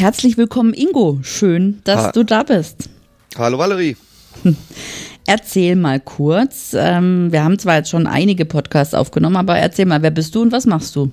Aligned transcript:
Herzlich 0.00 0.36
willkommen, 0.36 0.74
Ingo. 0.74 1.20
Schön, 1.22 1.80
dass 1.84 2.08
Ha- 2.08 2.12
du 2.12 2.22
da 2.22 2.42
bist. 2.42 2.90
Hallo 3.38 3.56
Valerie. 3.56 3.96
Erzähl 5.26 5.74
mal 5.74 6.00
kurz. 6.00 6.76
Ähm, 6.78 7.32
wir 7.32 7.42
haben 7.42 7.58
zwar 7.58 7.76
jetzt 7.76 7.88
schon 7.88 8.06
einige 8.06 8.44
Podcasts 8.44 8.92
aufgenommen, 8.92 9.36
aber 9.36 9.56
erzähl 9.56 9.86
mal, 9.86 10.02
wer 10.02 10.10
bist 10.10 10.34
du 10.34 10.42
und 10.42 10.52
was 10.52 10.66
machst 10.66 10.94
du? 10.96 11.10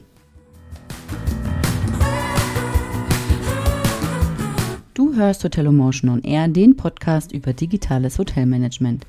Du 4.94 5.16
hörst 5.16 5.46
Hotelomotion 5.46 6.10
on 6.12 6.22
Air, 6.22 6.50
den 6.50 6.76
Podcast 6.76 7.32
über 7.32 7.54
digitales 7.54 8.20
Hotelmanagement. 8.20 9.08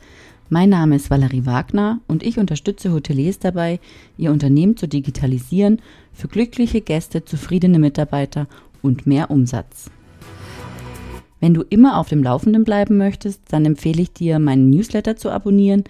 Mein 0.51 0.69
Name 0.69 0.95
ist 0.95 1.11
Valerie 1.11 1.47
Wagner 1.47 1.99
und 2.07 2.23
ich 2.23 2.39
unterstütze 2.39 2.93
Hoteliers 2.93 3.41
dabei, 3.41 3.81
ihr 4.19 4.31
Unternehmen 4.31 4.77
zu 4.77 4.87
digitalisieren 4.87 5.83
für 6.13 6.29
glückliche 6.29 6.81
Gäste, 6.81 7.25
zufriedene 7.25 7.81
Mitarbeiter 7.81 8.47
und 8.85 9.07
mehr 9.07 9.31
Umsatz. 9.31 9.91
Wenn 11.41 11.55
du 11.55 11.63
immer 11.63 11.99
auf 11.99 12.09
dem 12.09 12.23
Laufenden 12.23 12.63
bleiben 12.65 12.97
möchtest, 12.97 13.41
dann 13.51 13.65
empfehle 13.65 14.03
ich 14.03 14.13
dir, 14.13 14.39
meinen 14.39 14.71
Newsletter 14.71 15.17
zu 15.17 15.31
abonnieren. 15.31 15.83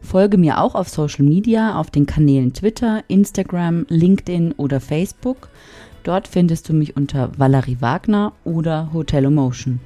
Folge 0.00 0.38
mir 0.38 0.60
auch 0.60 0.74
auf 0.74 0.88
Social 0.88 1.24
Media, 1.24 1.78
auf 1.78 1.90
den 1.90 2.06
Kanälen 2.06 2.52
Twitter, 2.52 3.04
Instagram, 3.08 3.86
LinkedIn 3.88 4.52
oder 4.52 4.80
Facebook. 4.80 5.48
Dort 6.02 6.26
findest 6.26 6.68
du 6.68 6.72
mich 6.72 6.96
unter 6.96 7.38
Valerie 7.38 7.76
Wagner 7.80 8.32
oder 8.44 8.92
Hotelomotion. 8.92 9.78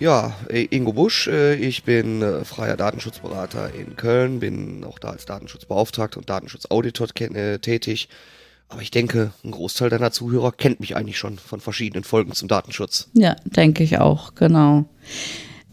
Ja, 0.00 0.34
Ingo 0.48 0.94
Busch, 0.94 1.28
äh, 1.28 1.56
ich 1.56 1.84
bin 1.84 2.22
äh, 2.22 2.42
freier 2.46 2.78
Datenschutzberater 2.78 3.74
in 3.74 3.96
Köln, 3.96 4.40
bin 4.40 4.82
auch 4.82 4.98
da 4.98 5.10
als 5.10 5.26
Datenschutzbeauftragter 5.26 6.16
und 6.16 6.30
Datenschutzauditor 6.30 7.08
äh, 7.20 7.58
tätig. 7.58 8.08
Aber 8.70 8.80
ich 8.80 8.90
denke, 8.90 9.32
ein 9.44 9.50
Großteil 9.50 9.90
deiner 9.90 10.10
Zuhörer 10.10 10.52
kennt 10.52 10.80
mich 10.80 10.96
eigentlich 10.96 11.18
schon 11.18 11.36
von 11.36 11.60
verschiedenen 11.60 12.02
Folgen 12.02 12.32
zum 12.32 12.48
Datenschutz. 12.48 13.10
Ja, 13.12 13.36
denke 13.44 13.82
ich 13.84 13.98
auch, 13.98 14.34
genau. 14.34 14.86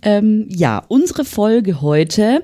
Ähm, 0.02 0.48
ja, 0.50 0.84
unsere 0.90 1.24
Folge 1.24 1.80
heute 1.80 2.44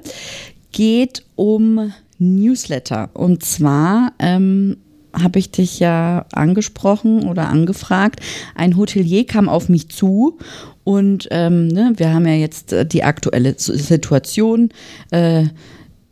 geht 0.72 1.26
um 1.36 1.92
Newsletter. 2.18 3.10
Und 3.14 3.44
zwar 3.44 4.14
ähm, 4.20 4.78
habe 5.14 5.40
ich 5.40 5.52
dich 5.52 5.80
ja 5.80 6.26
angesprochen 6.32 7.28
oder 7.28 7.48
angefragt. 7.50 8.20
Ein 8.56 8.78
Hotelier 8.78 9.26
kam 9.26 9.50
auf 9.50 9.70
mich 9.70 9.90
zu 9.90 10.38
und 10.84 11.28
ähm, 11.32 11.68
ne, 11.68 11.94
wir 11.98 12.14
haben 12.14 12.28
ja 12.28 12.34
jetzt 12.34 12.74
äh, 12.74 12.86
die 12.86 13.04
aktuelle 13.04 13.56
Situation. 13.58 14.70
Äh, 15.12 15.46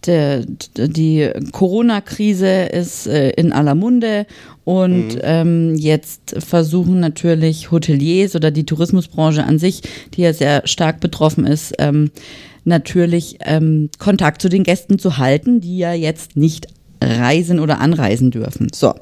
der, 0.06 0.46
d- 0.46 0.88
die 0.88 1.30
Corona-Krise 1.52 2.64
ist 2.64 3.06
äh, 3.06 3.30
in 3.32 3.52
aller 3.52 3.76
Munde 3.76 4.26
und 4.64 5.18
ähm, 5.22 5.76
jetzt 5.76 6.36
versuchen 6.40 7.00
natürlich 7.00 7.70
Hoteliers 7.70 8.36
oder 8.36 8.50
die 8.50 8.66
Tourismusbranche 8.66 9.44
an 9.44 9.60
sich, 9.60 9.82
die 10.16 10.22
ja 10.22 10.34
sehr 10.34 10.64
stark 10.66 11.02
betroffen 11.02 11.46
ist, 11.46 11.74
ähm, 11.78 12.10
natürlich 12.64 13.38
ähm, 13.42 13.90
Kontakt 14.00 14.42
zu 14.42 14.50
den 14.50 14.64
Gästen 14.64 14.98
zu 14.98 15.18
halten, 15.18 15.62
die 15.62 15.78
ja 15.78 15.94
jetzt 15.94 16.36
nicht 16.36 16.68
reisen 17.02 17.60
oder 17.60 17.80
anreisen 17.80 18.32
dürfen. 18.32 18.68
So. 18.74 18.94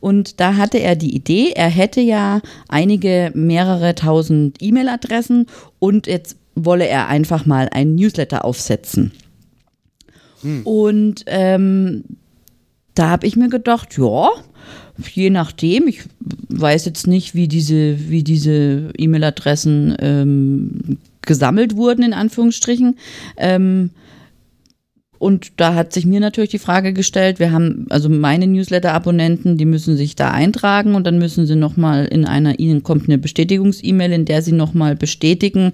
Und 0.00 0.40
da 0.40 0.56
hatte 0.56 0.78
er 0.78 0.96
die 0.96 1.14
Idee, 1.14 1.52
er 1.54 1.68
hätte 1.68 2.00
ja 2.00 2.40
einige 2.68 3.30
mehrere 3.34 3.94
tausend 3.94 4.58
E-Mail-Adressen 4.60 5.46
und 5.78 6.06
jetzt 6.06 6.36
wolle 6.54 6.86
er 6.86 7.08
einfach 7.08 7.46
mal 7.46 7.68
einen 7.70 7.94
Newsletter 7.94 8.44
aufsetzen. 8.44 9.12
Und 10.64 11.24
ähm, 11.26 12.04
da 12.94 13.10
habe 13.10 13.26
ich 13.26 13.36
mir 13.36 13.48
gedacht, 13.48 13.96
ja, 13.98 14.30
je 15.12 15.30
nachdem, 15.30 15.88
ich 15.88 16.02
weiß 16.48 16.84
jetzt 16.84 17.06
nicht, 17.06 17.34
wie 17.34 17.48
diese, 17.48 18.08
wie 18.08 18.22
diese 18.22 18.90
E-Mail-Adressen 18.96 19.96
ähm, 19.98 20.98
gesammelt 21.22 21.76
wurden, 21.76 22.02
in 22.02 22.12
Anführungsstrichen. 22.12 22.96
Ähm, 23.36 23.90
und 25.24 25.52
da 25.56 25.74
hat 25.74 25.94
sich 25.94 26.04
mir 26.04 26.20
natürlich 26.20 26.50
die 26.50 26.58
Frage 26.58 26.92
gestellt, 26.92 27.38
wir 27.38 27.50
haben 27.50 27.86
also 27.88 28.10
meine 28.10 28.46
Newsletter-Abonnenten, 28.46 29.56
die 29.56 29.64
müssen 29.64 29.96
sich 29.96 30.16
da 30.16 30.30
eintragen 30.30 30.94
und 30.94 31.06
dann 31.06 31.16
müssen 31.16 31.46
sie 31.46 31.56
nochmal 31.56 32.04
in 32.04 32.26
einer, 32.26 32.58
ihnen 32.58 32.82
kommt 32.82 33.08
eine 33.08 33.16
Bestätigungs-E-Mail, 33.16 34.12
in 34.12 34.26
der 34.26 34.42
sie 34.42 34.52
nochmal 34.52 34.96
bestätigen, 34.96 35.72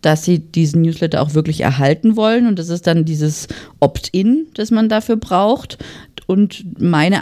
dass 0.00 0.24
sie 0.24 0.38
diesen 0.38 0.80
Newsletter 0.80 1.20
auch 1.20 1.34
wirklich 1.34 1.60
erhalten 1.60 2.16
wollen. 2.16 2.46
Und 2.46 2.58
das 2.58 2.70
ist 2.70 2.86
dann 2.86 3.04
dieses 3.04 3.48
Opt-in, 3.78 4.46
das 4.54 4.70
man 4.70 4.88
dafür 4.88 5.16
braucht. 5.16 5.76
Und 6.24 6.64
meine 6.80 7.20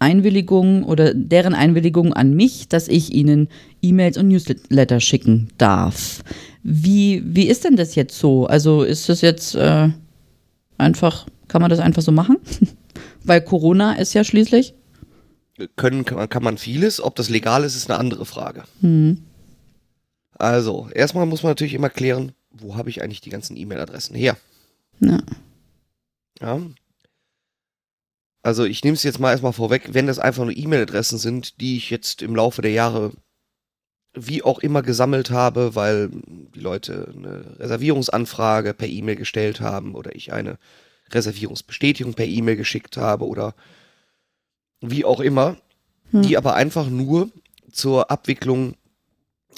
Einwilligung 0.00 0.82
oder 0.82 1.14
deren 1.14 1.54
Einwilligung 1.54 2.14
an 2.14 2.34
mich, 2.34 2.66
dass 2.66 2.88
ich 2.88 3.14
ihnen 3.14 3.46
E-Mails 3.80 4.18
und 4.18 4.26
Newsletter 4.26 4.98
schicken 4.98 5.50
darf. 5.56 6.24
Wie, 6.64 7.22
wie 7.24 7.46
ist 7.46 7.64
denn 7.64 7.76
das 7.76 7.94
jetzt 7.94 8.18
so? 8.18 8.46
Also 8.46 8.82
ist 8.82 9.08
das 9.08 9.20
jetzt 9.20 9.54
äh, 9.54 9.90
einfach, 10.78 11.26
kann 11.48 11.60
man 11.60 11.70
das 11.70 11.78
einfach 11.78 12.02
so 12.02 12.12
machen? 12.12 12.38
Weil 13.24 13.40
Corona 13.40 13.94
ist 13.94 14.14
ja 14.14 14.24
schließlich. 14.24 14.74
Können 15.76 16.04
kann 16.04 16.18
man, 16.18 16.28
kann 16.28 16.42
man 16.42 16.58
vieles, 16.58 17.00
ob 17.00 17.16
das 17.16 17.30
legal 17.30 17.64
ist, 17.64 17.76
ist 17.76 17.90
eine 17.90 17.98
andere 17.98 18.26
Frage. 18.26 18.64
Hm. 18.80 19.22
Also, 20.38 20.88
erstmal 20.94 21.24
muss 21.24 21.42
man 21.42 21.50
natürlich 21.50 21.74
immer 21.74 21.88
klären, 21.88 22.32
wo 22.50 22.76
habe 22.76 22.90
ich 22.90 23.02
eigentlich 23.02 23.22
die 23.22 23.30
ganzen 23.30 23.56
E-Mail-Adressen 23.56 24.14
her? 24.14 24.36
Ja. 25.00 25.18
Ja. 26.40 26.60
Also 28.42 28.64
ich 28.64 28.84
nehme 28.84 28.94
es 28.94 29.02
jetzt 29.02 29.18
mal 29.18 29.32
erstmal 29.32 29.52
vorweg, 29.52 29.88
wenn 29.92 30.06
das 30.06 30.20
einfach 30.20 30.44
nur 30.44 30.56
E-Mail-Adressen 30.56 31.18
sind, 31.18 31.60
die 31.60 31.76
ich 31.76 31.90
jetzt 31.90 32.22
im 32.22 32.36
Laufe 32.36 32.62
der 32.62 32.70
Jahre 32.70 33.12
wie 34.16 34.42
auch 34.42 34.58
immer 34.60 34.82
gesammelt 34.82 35.30
habe, 35.30 35.74
weil 35.74 36.10
die 36.54 36.60
Leute 36.60 37.12
eine 37.14 37.58
Reservierungsanfrage 37.60 38.74
per 38.74 38.88
E-Mail 38.88 39.16
gestellt 39.16 39.60
haben 39.60 39.94
oder 39.94 40.16
ich 40.16 40.32
eine 40.32 40.58
Reservierungsbestätigung 41.10 42.14
per 42.14 42.26
E-Mail 42.26 42.56
geschickt 42.56 42.96
habe 42.96 43.26
oder 43.26 43.54
wie 44.80 45.04
auch 45.04 45.20
immer, 45.20 45.56
Hm. 46.10 46.22
die 46.22 46.36
aber 46.36 46.54
einfach 46.54 46.88
nur 46.88 47.30
zur 47.70 48.10
Abwicklung 48.10 48.74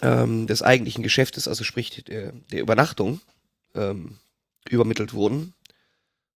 ähm, 0.02 0.46
des 0.46 0.62
eigentlichen 0.62 1.02
Geschäftes, 1.02 1.46
also 1.48 1.64
sprich 1.64 1.90
der, 2.04 2.32
der 2.52 2.60
Übernachtung, 2.60 3.20
ähm, 3.74 4.16
übermittelt 4.68 5.12
wurden, 5.12 5.52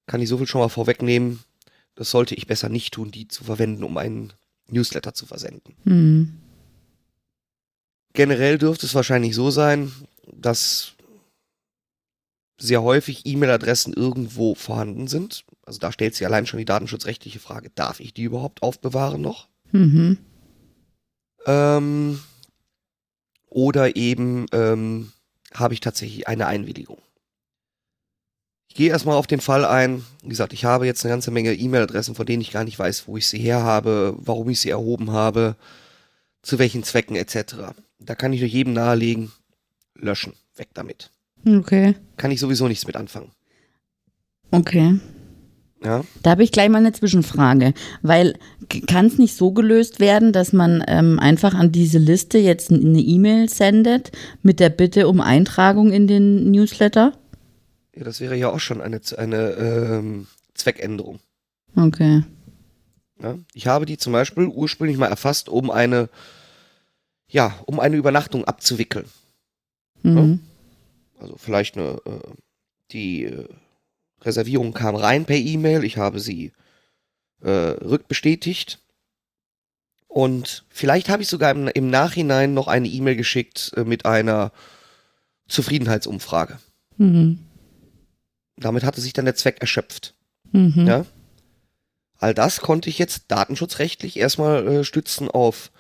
kann 0.07 0.21
ich 0.21 0.29
so 0.29 0.39
viel 0.39 0.47
schon 0.47 0.61
mal 0.61 0.69
vorwegnehmen. 0.69 1.41
Das 1.95 2.11
sollte 2.11 2.35
ich 2.35 2.47
besser 2.47 2.69
nicht 2.69 2.95
tun, 2.95 3.11
die 3.11 3.29
zu 3.29 3.45
verwenden, 3.45 3.85
um 3.85 3.97
einen 3.97 4.33
Newsletter 4.69 5.15
zu 5.15 5.27
versenden. 5.27 5.75
Hm. 5.85 6.42
Generell 8.13 8.59
dürfte 8.59 8.87
es 8.87 8.95
wahrscheinlich 8.95 9.35
so 9.35 9.51
sein, 9.51 9.93
dass 10.33 10.93
sehr 12.59 12.83
häufig 12.83 13.27
E-Mail-Adressen 13.27 13.93
irgendwo 13.93 14.55
vorhanden 14.55 15.09
sind. 15.09 15.45
Also 15.65 15.79
da 15.79 15.91
stellt 15.93 16.15
sich 16.15 16.27
allein 16.27 16.47
schon 16.47 16.59
die 16.59 16.65
datenschutzrechtliche 16.65 17.41
Frage, 17.41 17.71
darf 17.75 18.01
ich 18.01 18.15
die 18.15 18.23
überhaupt 18.23 18.63
aufbewahren 18.63 19.21
noch? 19.21 19.49
Mhm. 19.73 20.19
Ähm, 21.47 22.21
oder 23.49 23.97
eben 23.97 24.47
ähm, 24.53 25.13
habe 25.53 25.75
ich 25.75 25.81
tatsächlich 25.81 26.29
eine 26.29 26.47
Einwilligung. 26.47 26.99
Ich 28.69 28.77
gehe 28.77 28.91
erstmal 28.91 29.17
auf 29.17 29.27
den 29.27 29.41
Fall 29.41 29.67
ein. 29.67 30.05
Wie 30.23 30.31
gesagt, 30.31 30.55
ich 30.55 30.65
habe 30.65 30.87
jetzt 30.87 31.05
eine 31.05 31.13
ganze 31.13 31.31
Menge 31.31 31.53
E-Mail-Adressen, 31.53 32.15
von 32.15 32.25
denen 32.25 32.41
ich 32.41 32.53
gar 32.53 32.65
nicht 32.65 32.79
weiß, 32.79 33.07
wo 33.07 33.17
ich 33.17 33.27
sie 33.27 33.39
her 33.39 33.63
habe, 33.63 34.15
warum 34.17 34.49
ich 34.49 34.61
sie 34.61 34.71
erhoben 34.71 35.11
habe, 35.11 35.57
zu 36.43 36.59
welchen 36.59 36.83
Zwecken 36.83 37.17
etc. 37.17 37.75
Da 38.05 38.15
kann 38.15 38.33
ich 38.33 38.41
nur 38.41 38.49
jedem 38.49 38.73
nahelegen, 38.73 39.33
löschen, 39.95 40.35
weg 40.57 40.69
damit. 40.75 41.11
Okay. 41.47 41.95
Kann 42.17 42.31
ich 42.31 42.41
sowieso 42.41 42.69
nichts 42.69 42.87
mit 42.87 42.97
anfangen. 42.97 43.31
Okay. 44.51 45.01
Ja, 45.85 46.05
Da 46.23 46.31
habe 46.31 46.45
ich 46.45 46.53
gleich 46.53 46.69
mal 46.69 46.79
eine 46.79 46.93
Zwischenfrage, 46.93 47.75
weil 48.03 48.39
kann 48.87 49.07
es 49.07 49.19
nicht 49.19 49.35
so 49.35 49.51
gelöst 49.51 49.99
werden, 49.99 50.33
dass 50.33 50.53
man 50.53 50.85
ähm, 50.87 51.19
einfach 51.19 51.55
an 51.55 51.73
diese 51.73 51.99
Liste 51.99 52.39
jetzt 52.39 52.71
eine 52.71 53.01
E-Mail 53.01 53.49
sendet 53.49 54.13
mit 54.43 54.61
der 54.61 54.69
Bitte 54.69 55.09
um 55.09 55.21
Eintragung 55.21 55.91
in 55.93 56.07
den 56.07 56.51
Newsletter? 56.53 57.15
ja 57.95 58.05
das 58.05 58.21
wäre 58.21 58.37
ja 58.37 58.51
auch 58.51 58.61
schon 58.61 58.81
eine, 58.81 59.01
eine 59.17 59.51
ähm, 59.53 60.27
Zweckänderung. 60.55 61.19
Okay. 61.77 62.23
Ja, 63.21 63.37
ich 63.55 63.67
habe 63.67 63.87
die 63.87 63.99
zum 63.99 64.13
Beispiel 64.13 64.47
ursprünglich 64.47 64.99
mal 64.99 65.07
erfasst, 65.09 65.49
um 65.49 65.71
eine, 65.71 66.09
ja, 67.33 67.59
um 67.67 67.81
eine 67.81 67.97
Übernachtung 67.97 68.45
abzuwickeln. 68.45 69.07
Mhm. 70.03 70.41
Also 71.19 71.37
vielleicht 71.39 71.77
eine, 71.77 72.01
äh, 72.05 72.21
die 72.93 73.25
äh, 73.25 73.49
Reservierung 74.21 74.73
kam 74.73 74.95
rein 74.95 75.25
per 75.25 75.37
E-Mail, 75.37 75.83
ich 75.83 75.97
habe 75.97 76.21
sie 76.21 76.53
äh, 77.41 77.51
rückbestätigt 77.51 78.79
Und 80.07 80.65
vielleicht 80.69 81.09
habe 81.09 81.23
ich 81.23 81.29
sogar 81.29 81.51
im, 81.53 81.69
im 81.69 81.89
Nachhinein 81.89 82.53
noch 82.53 82.69
eine 82.69 82.87
E-Mail 82.89 83.17
geschickt 83.17 83.73
äh, 83.77 83.85
mit 83.85 84.05
einer 84.05 84.53
Zufriedenheitsumfrage. 85.49 86.59
Mhm. 86.99 87.39
Damit 88.57 88.85
hatte 88.85 89.01
sich 89.01 89.15
dann 89.15 89.25
der 89.25 89.37
Zweck 89.37 89.57
erschöpft. 89.61 90.15
Mhm. 90.53 90.87
Ja? 90.87 91.07
All 92.19 92.35
das 92.35 92.61
konnte 92.61 92.91
ich 92.91 92.99
jetzt 92.99 93.25
datenschutzrechtlich 93.29 94.19
erstmal 94.19 94.69
äh, 94.69 94.85
stützen 94.85 95.31
auf 95.31 95.73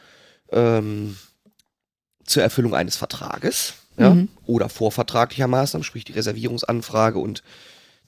ähm, 0.50 1.16
zur 2.24 2.42
Erfüllung 2.42 2.74
eines 2.74 2.96
Vertrages 2.96 3.74
ja? 3.98 4.14
Mhm. 4.14 4.28
oder 4.46 4.68
vorvertraglicher 4.68 5.48
Maßnahmen, 5.48 5.84
sprich 5.84 6.04
die 6.04 6.12
Reservierungsanfrage 6.12 7.18
und 7.18 7.42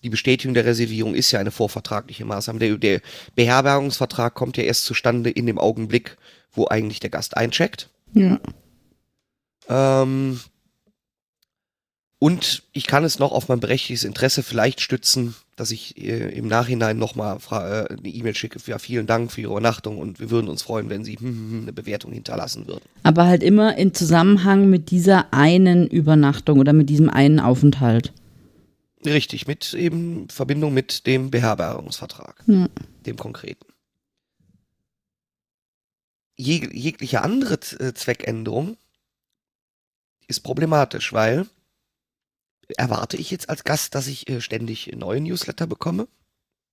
die 0.03 0.11
Bestätigung 0.11 0.53
der 0.53 0.67
Reservierung 0.67 1.15
ist 1.15 1.31
ja 1.33 1.41
eine 1.41 1.51
vorvertragliche 1.51 2.27
Maßnahme. 2.27 2.59
Der, 2.59 2.77
der 2.77 3.01
Beherbergungsvertrag 3.35 4.35
kommt 4.35 4.59
ja 4.59 4.63
erst 4.63 4.85
zustande 4.85 5.31
in 5.31 5.47
dem 5.47 5.59
Augenblick, 5.59 6.19
wo 6.53 6.69
eigentlich 6.69 7.01
der 7.01 7.09
Gast 7.09 7.37
eincheckt. 7.39 7.89
Ja. 8.13 8.39
Ähm, 9.69 10.41
und 12.19 12.63
ich 12.73 12.87
kann 12.87 13.05
es 13.05 13.19
noch 13.19 13.33
auf 13.33 13.49
mein 13.49 13.61
berechtigtes 13.61 14.05
Interesse 14.05 14.43
vielleicht 14.43 14.81
stützen, 14.81 15.35
dass 15.57 15.71
ich 15.71 15.97
äh, 15.99 16.37
im 16.37 16.49
Nachhinein 16.49 16.99
nochmal 16.99 17.39
äh, 17.51 17.55
eine 17.93 18.09
E-Mail 18.09 18.35
schicke. 18.35 18.59
Ja, 18.67 18.79
vielen 18.79 19.07
Dank 19.07 19.31
für 19.31 19.43
Ihre 19.43 19.53
Übernachtung 19.53 19.99
und 19.99 20.21
wir 20.21 20.31
würden 20.31 20.49
uns 20.49 20.63
freuen, 20.63 20.91
wenn 20.91 21.05
Sie 21.05 21.17
hm, 21.17 21.27
hm, 21.27 21.51
hm, 21.51 21.63
eine 21.63 21.73
Bewertung 21.73 22.13
hinterlassen 22.13 22.67
würden. 22.67 22.85
Aber 23.03 23.27
halt 23.27 23.43
immer 23.43 23.77
in 23.77 23.95
Zusammenhang 23.95 24.71
mit 24.71 24.91
dieser 24.91 25.33
einen 25.33 25.87
Übernachtung 25.87 26.59
oder 26.59 26.73
mit 26.73 26.89
diesem 26.89 27.11
einen 27.11 27.41
Aufenthalt. 27.41 28.13
Richtig, 29.05 29.47
mit 29.47 29.75
eben 29.75 30.29
Verbindung 30.31 30.73
mit 30.73 31.07
dem 31.07 31.31
Beherbergungsvertrag, 31.31 32.43
Ja. 32.47 32.69
dem 33.07 33.17
konkreten. 33.17 33.67
Jeg 36.37 36.71
jegliche 36.73 37.23
andere 37.23 37.55
äh, 37.79 37.93
Zweckänderung 37.95 38.77
ist 40.27 40.41
problematisch, 40.41 41.13
weil 41.13 41.47
erwarte 42.77 43.17
ich 43.17 43.31
jetzt 43.31 43.49
als 43.49 43.65
Gast, 43.65 43.95
dass 43.95 44.07
ich 44.07 44.29
äh, 44.29 44.41
ständig 44.41 44.95
neue 44.97 45.21
Newsletter 45.21 45.67
bekomme? 45.67 46.09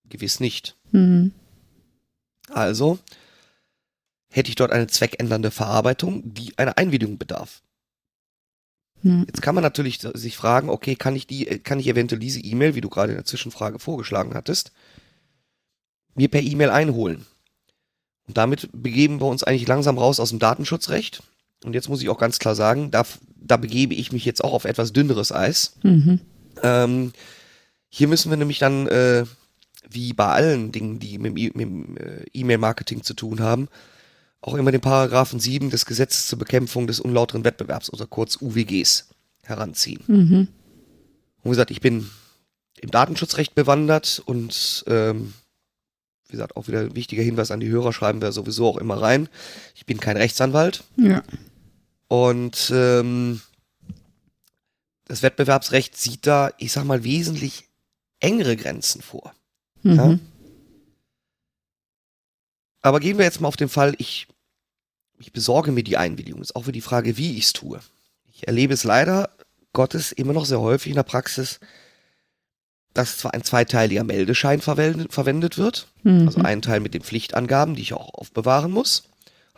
Gewiss 0.10 0.40
nicht. 0.40 0.76
Mhm. 0.92 1.32
Also 2.50 3.00
hätte 4.32 4.50
ich 4.50 4.56
dort 4.56 4.72
eine 4.72 4.88
zweckändernde 4.88 5.52
Verarbeitung, 5.52 6.34
die 6.34 6.58
einer 6.58 6.78
Einwilligung 6.78 7.18
bedarf. 7.18 7.62
Ja. 9.04 9.24
Jetzt 9.28 9.42
kann 9.42 9.56
man 9.56 9.64
natürlich 9.64 10.00
sich 10.00 10.38
fragen, 10.38 10.70
okay, 10.70 10.96
kann 10.96 11.16
ich 11.16 11.28
die, 11.28 11.46
kann 11.46 11.80
ich 11.80 11.88
eventuell 11.88 12.20
diese 12.20 12.40
E-Mail, 12.40 12.76
wie 12.76 12.82
du 12.82 12.90
gerade 12.90 13.12
in 13.12 13.18
der 13.18 13.26
Zwischenfrage 13.26 13.80
vorgeschlagen 13.80 14.34
hattest, 14.34 14.72
mir 16.16 16.30
per 16.30 16.42
E-Mail 16.42 16.70
einholen? 16.70 17.26
Und 18.28 18.38
damit 18.38 18.70
begeben 18.72 19.20
wir 19.20 19.28
uns 19.28 19.44
eigentlich 19.44 19.68
langsam 19.68 19.98
raus 19.98 20.20
aus 20.20 20.30
dem 20.30 20.40
Datenschutzrecht. 20.40 21.24
Und 21.64 21.74
jetzt 21.74 21.90
muss 21.90 22.02
ich 22.02 22.10
auch 22.10 22.18
ganz 22.18 22.40
klar 22.40 22.56
sagen, 22.56 22.92
da, 22.92 23.04
da 23.36 23.58
begebe 23.58 23.94
ich 23.94 24.12
mich 24.12 24.26
jetzt 24.26 24.44
auch 24.44 24.54
auf 24.54 24.66
etwas 24.66 24.94
dünneres 24.94 25.32
Eis. 25.32 25.74
Mhm. 25.84 26.20
Ähm, 26.64 27.14
hier 27.90 28.08
müssen 28.08 28.30
wir 28.30 28.38
nämlich 28.38 28.60
dann, 28.60 28.88
äh, 28.88 29.26
wie 29.90 30.14
bei 30.14 30.28
allen 30.28 30.72
Dingen, 30.72 31.00
die 31.00 31.18
mit, 31.18 31.38
E- 31.38 31.52
mit 31.54 31.62
dem 31.62 31.98
äh, 31.98 32.24
E-Mail-Marketing 32.34 33.04
zu 33.04 33.14
tun 33.14 33.42
haben, 33.42 33.68
auch 34.42 34.56
immer 34.56 34.72
den 34.72 34.82
Paragraphen 34.82 35.40
7 35.40 35.70
des 35.70 35.86
Gesetzes 35.86 36.28
zur 36.28 36.40
Bekämpfung 36.40 36.88
des 36.88 37.00
unlauteren 37.00 37.44
Wettbewerbs 37.44 37.94
oder 37.94 38.08
kurz 38.08 38.38
UWGs 38.42 39.10
heranziehen. 39.44 40.02
Mhm. 40.08 40.48
Und 41.44 41.46
wie 41.46 41.50
gesagt, 41.50 41.72
ich 41.72 41.82
bin 41.82 42.10
im 42.80 42.90
Datenschutzrecht 42.90 43.54
bewandert 43.54 44.22
und 44.26 44.84
ähm, 44.88 45.34
wie 46.28 46.32
gesagt, 46.32 46.56
auch 46.56 46.68
wieder 46.68 46.80
ein 46.80 46.96
wichtiger 46.96 47.22
Hinweis 47.22 47.52
an 47.52 47.60
die 47.60 47.68
Hörer, 47.70 47.92
schreiben 47.94 48.22
wir 48.22 48.32
sowieso 48.32 48.66
auch 48.68 48.78
immer 48.78 49.00
rein. 49.02 49.28
Ich 49.76 49.86
bin 49.86 50.00
kein 50.00 50.18
Rechtsanwalt 50.18 50.84
Ja. 50.96 51.22
Und 52.12 52.70
ähm, 52.76 53.40
das 55.06 55.24
Wettbewerbsrecht 55.24 55.96
sieht 55.98 56.28
da, 56.28 56.52
ich 56.58 56.74
sag 56.74 56.84
mal, 56.84 57.06
wesentlich 57.06 57.70
engere 58.20 58.58
Grenzen 58.58 59.02
vor. 59.02 59.34
Mhm. 59.84 59.96
Ja. 59.96 60.20
Aber 62.82 63.00
gehen 63.00 63.18
wir 63.18 63.24
jetzt 63.24 63.40
mal 63.40 63.48
auf 63.48 63.56
den 63.56 63.70
Fall, 63.70 63.96
ich, 63.98 64.28
ich 65.20 65.32
besorge 65.32 65.72
mir 65.72 65.86
die 65.86 65.96
Einwilligung. 65.96 66.42
Ist 66.42 66.58
auch 66.58 66.66
für 66.66 66.74
die 66.74 66.82
Frage, 66.82 67.16
wie 67.16 67.38
ich 67.38 67.46
es 67.46 67.54
tue. 67.54 67.80
Ich 68.34 68.46
erlebe 68.46 68.74
es 68.74 68.84
leider 68.84 69.30
Gottes 69.72 70.12
immer 70.12 70.34
noch 70.34 70.46
sehr 70.46 70.60
häufig 70.60 70.90
in 70.90 70.98
der 70.98 71.04
Praxis, 71.04 71.62
dass 72.94 73.20
zwar 73.20 73.34
ein 73.34 73.46
zweiteiliger 73.46 74.04
Meldeschein 74.04 74.60
verwendet, 74.60 75.14
verwendet 75.14 75.58
wird, 75.58 75.88
Mhm. 76.04 76.28
also 76.28 76.42
ein 76.42 76.62
Teil 76.62 76.82
mit 76.82 76.94
den 76.94 77.04
Pflichtangaben, 77.04 77.76
die 77.76 77.84
ich 77.84 77.94
auch 77.94 78.14
aufbewahren 78.16 78.72
muss. 78.72 79.04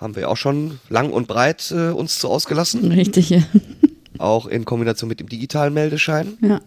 Haben 0.04 0.16
wir 0.18 0.30
auch 0.30 0.36
schon 0.38 0.80
lang 0.90 1.12
und 1.14 1.28
breit 1.30 1.72
äh, 1.72 1.90
uns 1.92 2.20
zu 2.20 2.28
ausgelassen, 2.30 2.92
Richtig, 2.92 3.30
ja. 3.30 3.42
auch 4.18 4.48
in 4.48 4.66
Kombination 4.66 5.08
mit 5.08 5.20
dem 5.22 5.30
digitalen 5.30 5.74
Meldeschein. 5.74 6.38
Ja. 6.42 6.60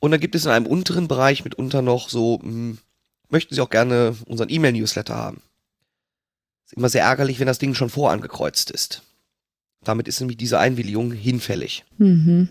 Und 0.00 0.10
dann 0.10 0.20
gibt 0.20 0.34
es 0.34 0.44
in 0.44 0.50
einem 0.50 0.66
unteren 0.66 1.08
Bereich 1.08 1.44
mitunter 1.44 1.80
noch 1.80 2.08
so, 2.10 2.38
mh, 2.42 2.76
möchten 3.30 3.54
Sie 3.54 3.60
auch 3.60 3.70
gerne 3.70 4.14
unseren 4.26 4.50
E-Mail-Newsletter 4.50 5.14
haben. 5.16 5.40
Ist 6.66 6.74
immer 6.74 6.88
sehr 6.90 7.04
ärgerlich, 7.04 7.38
wenn 7.40 7.46
das 7.46 7.58
Ding 7.58 7.74
schon 7.74 7.88
vorangekreuzt 7.90 8.70
ist. 8.70 9.02
Damit 9.82 10.08
ist 10.08 10.20
nämlich 10.20 10.36
diese 10.36 10.58
Einwilligung 10.58 11.12
hinfällig, 11.12 11.84
Mhm. 11.98 12.48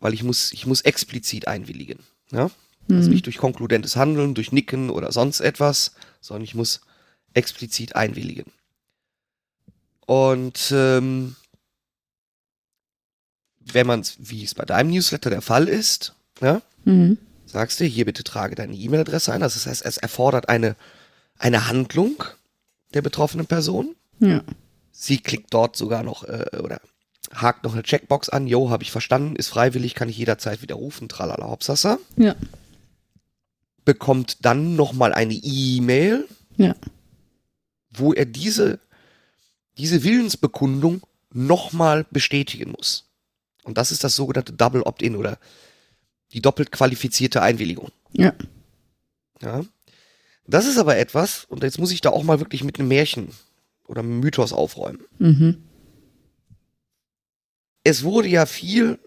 weil 0.00 0.14
ich 0.14 0.22
muss, 0.22 0.52
ich 0.52 0.66
muss 0.66 0.80
explizit 0.80 1.46
einwilligen. 1.48 1.98
Ja? 2.30 2.50
Also 2.90 3.08
Mhm. 3.08 3.12
nicht 3.14 3.26
durch 3.26 3.36
konkludentes 3.38 3.94
Handeln, 3.96 4.34
durch 4.34 4.52
Nicken 4.52 4.88
oder 4.90 5.12
sonst 5.12 5.40
etwas, 5.40 5.92
sondern 6.22 6.44
ich 6.44 6.54
muss 6.54 6.80
explizit 7.34 7.96
einwilligen. 7.96 8.50
Und 10.06 10.72
ähm, 10.74 11.36
wenn 13.60 13.86
man 13.86 14.00
es, 14.00 14.16
wie 14.18 14.44
es 14.44 14.54
bei 14.54 14.64
deinem 14.64 14.90
Newsletter 14.90 15.30
der 15.30 15.42
Fall 15.42 15.68
ist, 15.68 16.14
ja, 16.40 16.62
Mhm. 16.84 17.16
sagst 17.46 17.78
du, 17.78 17.84
hier 17.84 18.04
bitte 18.04 18.24
trage 18.24 18.56
deine 18.56 18.74
E-Mail-Adresse 18.74 19.32
ein. 19.32 19.42
Also 19.42 19.54
das 19.54 19.66
heißt, 19.66 19.84
es 19.84 19.96
erfordert 19.98 20.48
eine, 20.48 20.74
eine 21.38 21.68
Handlung 21.68 22.24
der 22.94 23.02
betroffenen 23.02 23.46
Person. 23.46 23.94
Ja. 24.18 24.42
Sie 24.90 25.18
klickt 25.18 25.54
dort 25.54 25.76
sogar 25.76 26.02
noch 26.02 26.24
äh, 26.24 26.58
oder 26.62 26.80
hakt 27.32 27.62
noch 27.64 27.72
eine 27.72 27.84
Checkbox 27.84 28.28
an. 28.30 28.46
Jo, 28.48 28.68
habe 28.70 28.82
ich 28.82 28.90
verstanden, 28.90 29.36
ist 29.36 29.48
freiwillig, 29.48 29.94
kann 29.94 30.08
ich 30.08 30.18
jederzeit 30.18 30.60
widerrufen, 30.60 31.08
tralala 31.08 31.46
hopsasa. 31.48 31.98
Ja. 32.16 32.34
Bekommt 33.84 34.44
dann 34.44 34.74
nochmal 34.76 35.12
eine 35.14 35.34
E-Mail, 35.34 36.26
Ja. 36.56 36.74
Wo 37.94 38.12
er 38.12 38.24
diese, 38.24 38.80
diese 39.78 40.04
Willensbekundung 40.04 41.02
nochmal 41.32 42.04
bestätigen 42.10 42.72
muss. 42.72 43.08
Und 43.64 43.78
das 43.78 43.92
ist 43.92 44.04
das 44.04 44.16
sogenannte 44.16 44.52
Double 44.52 44.82
Opt-in 44.82 45.16
oder 45.16 45.38
die 46.32 46.42
doppelt 46.42 46.72
qualifizierte 46.72 47.42
Einwilligung. 47.42 47.90
Ja. 48.12 48.34
Ja. 49.40 49.64
Das 50.46 50.66
ist 50.66 50.78
aber 50.78 50.96
etwas, 50.96 51.44
und 51.44 51.62
jetzt 51.62 51.78
muss 51.78 51.92
ich 51.92 52.00
da 52.00 52.10
auch 52.10 52.24
mal 52.24 52.40
wirklich 52.40 52.64
mit 52.64 52.78
einem 52.78 52.88
Märchen 52.88 53.28
oder 53.86 54.00
einem 54.00 54.20
Mythos 54.20 54.52
aufräumen. 54.52 55.02
Mhm. 55.18 55.62
Es 57.84 58.02
wurde 58.02 58.28
ja 58.28 58.46
viel 58.46 58.98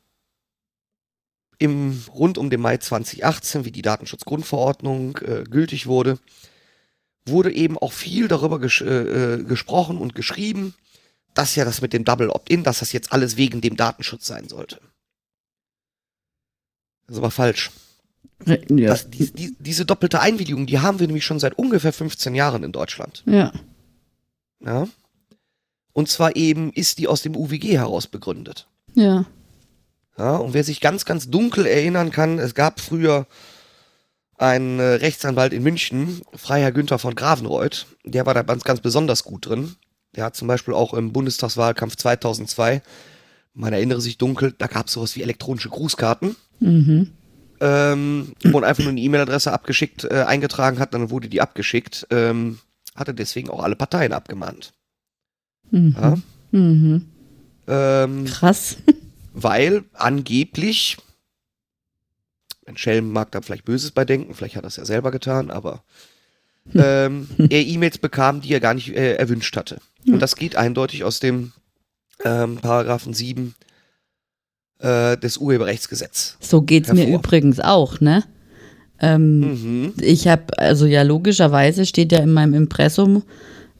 im 1.57 2.03
rund 2.13 2.37
um 2.37 2.49
den 2.49 2.61
Mai 2.61 2.77
2018, 2.77 3.65
wie 3.65 3.71
die 3.71 3.81
Datenschutzgrundverordnung 3.81 5.17
äh, 5.17 5.43
gültig 5.49 5.87
wurde, 5.87 6.19
wurde 7.25 7.53
eben 7.53 7.77
auch 7.77 7.91
viel 7.91 8.27
darüber 8.27 8.59
ges 8.59 8.81
äh, 8.81 8.85
äh, 8.85 9.43
gesprochen 9.43 9.97
und 9.97 10.15
geschrieben, 10.15 10.73
dass 11.33 11.55
ja 11.55 11.65
das 11.65 11.81
mit 11.81 11.93
dem 11.93 12.05
Double 12.05 12.29
Opt-in, 12.29 12.63
dass 12.63 12.79
das 12.79 12.91
jetzt 12.91 13.11
alles 13.11 13.37
wegen 13.37 13.61
dem 13.61 13.75
Datenschutz 13.75 14.25
sein 14.25 14.47
sollte. 14.47 14.79
Das 17.07 17.15
ist 17.15 17.17
aber 17.17 17.31
falsch. 17.31 17.71
Ja. 18.45 18.87
Das, 18.87 19.09
die, 19.09 19.31
die, 19.31 19.55
diese 19.59 19.85
doppelte 19.85 20.19
Einwilligung, 20.19 20.65
die 20.65 20.79
haben 20.79 20.99
wir 20.99 21.07
nämlich 21.07 21.25
schon 21.25 21.39
seit 21.39 21.57
ungefähr 21.57 21.93
15 21.93 22.35
Jahren 22.35 22.63
in 22.63 22.71
Deutschland. 22.71 23.23
ja. 23.25 23.51
Ja? 24.63 24.87
Und 25.93 26.09
zwar 26.09 26.35
eben 26.35 26.73
ist 26.73 26.97
die 26.97 27.07
aus 27.07 27.21
dem 27.21 27.37
UWG 27.37 27.77
heraus 27.77 28.07
begründet. 28.07 28.67
Ja. 28.95 29.25
Ja, 30.17 30.35
und 30.35 30.53
wer 30.53 30.63
sich 30.63 30.81
ganz, 30.81 31.05
ganz 31.05 31.29
dunkel 31.29 31.65
erinnern 31.65 32.11
kann, 32.11 32.37
es 32.37 32.53
gab 32.53 32.81
früher 32.81 33.27
einen 34.37 34.79
äh, 34.79 34.83
Rechtsanwalt 34.95 35.53
in 35.53 35.63
München, 35.63 36.21
Freiherr 36.33 36.71
Günther 36.71 36.99
von 36.99 37.15
Gravenreuth, 37.15 37.85
der 38.03 38.25
war 38.25 38.33
da 38.33 38.41
ganz, 38.41 38.63
ganz 38.63 38.81
besonders 38.81 39.23
gut 39.23 39.47
drin. 39.47 39.75
Der 40.15 40.25
hat 40.25 40.35
zum 40.35 40.47
Beispiel 40.47 40.73
auch 40.73 40.93
im 40.93 41.11
Bundestagswahlkampf 41.13 41.95
2002, 41.95 42.81
man 43.53 43.73
erinnere 43.73 44.01
sich 44.01 44.17
dunkel, 44.17 44.53
da 44.57 44.67
gab 44.67 44.87
es 44.87 44.93
sowas 44.93 45.15
wie 45.15 45.21
elektronische 45.21 45.69
Grußkarten, 45.69 46.35
Mhm. 46.59 47.11
ähm, 47.61 48.33
wo 48.43 48.49
man 48.59 48.63
einfach 48.63 48.83
nur 48.83 48.91
eine 48.91 49.01
E-Mail-Adresse 49.01 49.51
abgeschickt, 49.51 50.03
äh, 50.05 50.23
eingetragen 50.27 50.79
hat, 50.79 50.93
dann 50.93 51.09
wurde 51.09 51.29
die 51.29 51.41
abgeschickt, 51.41 52.07
ähm, 52.11 52.59
hatte 52.95 53.13
deswegen 53.13 53.49
auch 53.49 53.61
alle 53.63 53.75
Parteien 53.75 54.13
abgemahnt. 54.13 54.73
Mhm. 55.71 55.95
Ja? 55.99 56.15
Mhm. 56.51 57.05
Ähm, 57.67 58.25
Krass. 58.25 58.77
weil 59.33 59.83
angeblich, 59.93 60.97
ein 62.65 62.77
Schelm 62.77 63.11
mag 63.11 63.31
da 63.31 63.41
vielleicht 63.41 63.65
Böses 63.65 63.91
bei 63.91 64.05
denken, 64.05 64.33
vielleicht 64.33 64.55
hat 64.55 64.63
er 64.63 64.67
es 64.67 64.77
ja 64.77 64.85
selber 64.85 65.11
getan, 65.11 65.51
aber 65.51 65.83
ähm, 66.73 67.27
er 67.37 67.61
E-Mails 67.61 67.97
bekam, 67.99 68.41
die 68.41 68.53
er 68.53 68.59
gar 68.59 68.73
nicht 68.73 68.89
äh, 68.95 69.15
erwünscht 69.15 69.55
hatte. 69.55 69.77
Und 70.07 70.19
das 70.19 70.35
geht 70.35 70.55
eindeutig 70.55 71.03
aus 71.03 71.19
dem 71.19 71.51
ähm, 72.23 72.57
Paragraphen 72.57 73.13
7 73.13 73.55
äh, 74.79 75.17
des 75.17 75.37
Urheberrechtsgesetzes. 75.37 76.37
So 76.39 76.61
geht's 76.61 76.91
mir 76.91 77.01
Hervor. 77.01 77.19
übrigens 77.19 77.59
auch, 77.59 77.99
ne? 78.01 78.23
Ähm, 78.99 79.39
Mhm. 79.39 79.93
Ich 80.01 80.27
habe, 80.27 80.57
also 80.57 80.85
ja, 80.85 81.01
logischerweise 81.01 81.85
steht 81.85 82.11
ja 82.11 82.19
in 82.19 82.31
meinem 82.31 82.53
Impressum, 82.53 83.23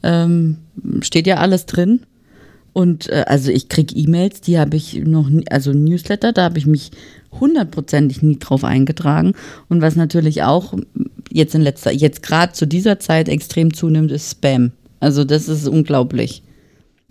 ähm, 0.03 0.57
steht 1.01 1.27
ja 1.27 1.37
alles 1.37 1.65
drin. 1.65 2.01
Und 2.73 3.07
äh, 3.09 3.23
also 3.27 3.51
ich 3.51 3.69
krieg 3.69 3.95
E-Mails, 3.95 4.41
die 4.41 4.59
habe 4.59 4.75
ich 4.75 4.95
noch 4.95 5.29
nie, 5.29 5.47
also 5.49 5.71
Newsletter, 5.71 6.33
da 6.33 6.43
habe 6.43 6.57
ich 6.57 6.65
mich 6.65 6.91
hundertprozentig 7.39 8.21
nie 8.21 8.37
drauf 8.39 8.63
eingetragen. 8.63 9.33
Und 9.69 9.81
was 9.81 9.95
natürlich 9.95 10.43
auch 10.43 10.73
jetzt 11.31 11.55
in 11.55 11.61
letzter, 11.61 11.91
jetzt 11.91 12.23
gerade 12.23 12.53
zu 12.53 12.65
dieser 12.65 12.99
Zeit 12.99 13.29
extrem 13.29 13.73
zunimmt, 13.73 14.11
ist 14.11 14.31
Spam. 14.31 14.71
Also 14.99 15.23
das 15.23 15.47
ist 15.47 15.67
unglaublich. 15.67 16.41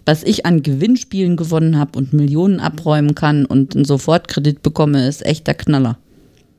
Was 0.07 0.23
ich 0.23 0.45
an 0.45 0.63
Gewinnspielen 0.63 1.37
gewonnen 1.37 1.79
habe 1.79 1.99
und 1.99 2.13
Millionen 2.13 2.61
abräumen 2.61 3.15
kann 3.15 3.47
und 3.47 3.75
einen 3.75 3.85
Sofortkredit 3.85 4.63
bekomme, 4.63 5.07
ist 5.09 5.25
echt 5.25 5.47
der 5.47 5.55
Knaller. 5.55 5.99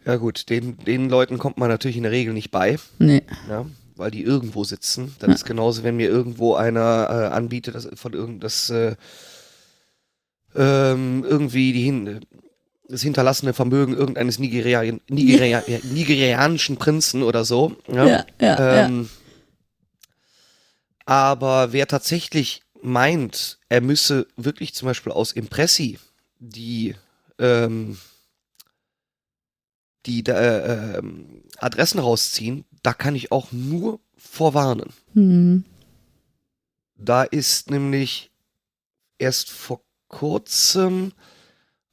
Ja 0.06 0.16
gut, 0.18 0.50
den, 0.50 0.78
den 0.86 1.10
Leuten 1.10 1.38
kommt 1.38 1.58
man 1.58 1.70
natürlich 1.70 1.98
in 1.98 2.04
der 2.04 2.12
Regel 2.12 2.34
nicht 2.34 2.52
bei, 2.52 2.78
Nee. 3.00 3.24
ja, 3.50 3.66
weil 3.96 4.12
die 4.12 4.24
irgendwo 4.24 4.64
sitzen. 4.64 5.16
Das 5.20 5.34
ist 5.34 5.46
genauso, 5.46 5.84
wenn 5.84 5.98
mir 5.98 6.10
irgendwo 6.10 6.56
einer 6.56 7.08
äh, 7.10 7.36
anbietet, 7.36 7.76
dass 7.76 7.88
von 7.96 8.14
irgenddas 8.14 8.70
äh, 8.70 8.96
ähm, 10.56 11.24
irgendwie 11.28 11.74
die 11.74 11.84
hin, 11.84 12.20
das 12.88 13.02
hinterlassene 13.02 13.54
Vermögen 13.54 13.94
irgendeines 13.96 14.40
Nigeria, 14.40 14.82
Nigeria, 15.08 15.64
nigerianischen 15.84 16.78
Prinzen 16.78 17.24
oder 17.24 17.46
so. 17.46 17.76
Ja, 17.88 18.06
Ja, 18.06 18.26
ja, 18.40 18.86
ähm, 18.86 19.10
Aber 21.06 21.74
wer 21.74 21.88
tatsächlich 21.88 22.62
meint, 22.82 23.60
er 23.70 23.82
müsse 23.82 24.28
wirklich 24.38 24.74
zum 24.74 24.88
Beispiel 24.88 25.12
aus 25.12 25.32
Impressi 25.32 25.98
die 26.40 26.96
ähm, 27.40 27.98
die 30.06 30.24
äh, 30.28 30.98
ähm, 30.98 31.44
Adressen 31.58 32.00
rausziehen, 32.00 32.66
da 32.84 32.94
kann 32.94 33.16
ich 33.16 33.32
auch 33.32 33.52
nur 33.52 34.00
vorwarnen. 34.18 34.94
Hm. 35.14 35.66
Da 36.96 37.24
ist 37.24 37.72
nämlich 37.72 38.32
erst 39.18 39.50
vor 39.50 39.82
kurzem 40.08 41.12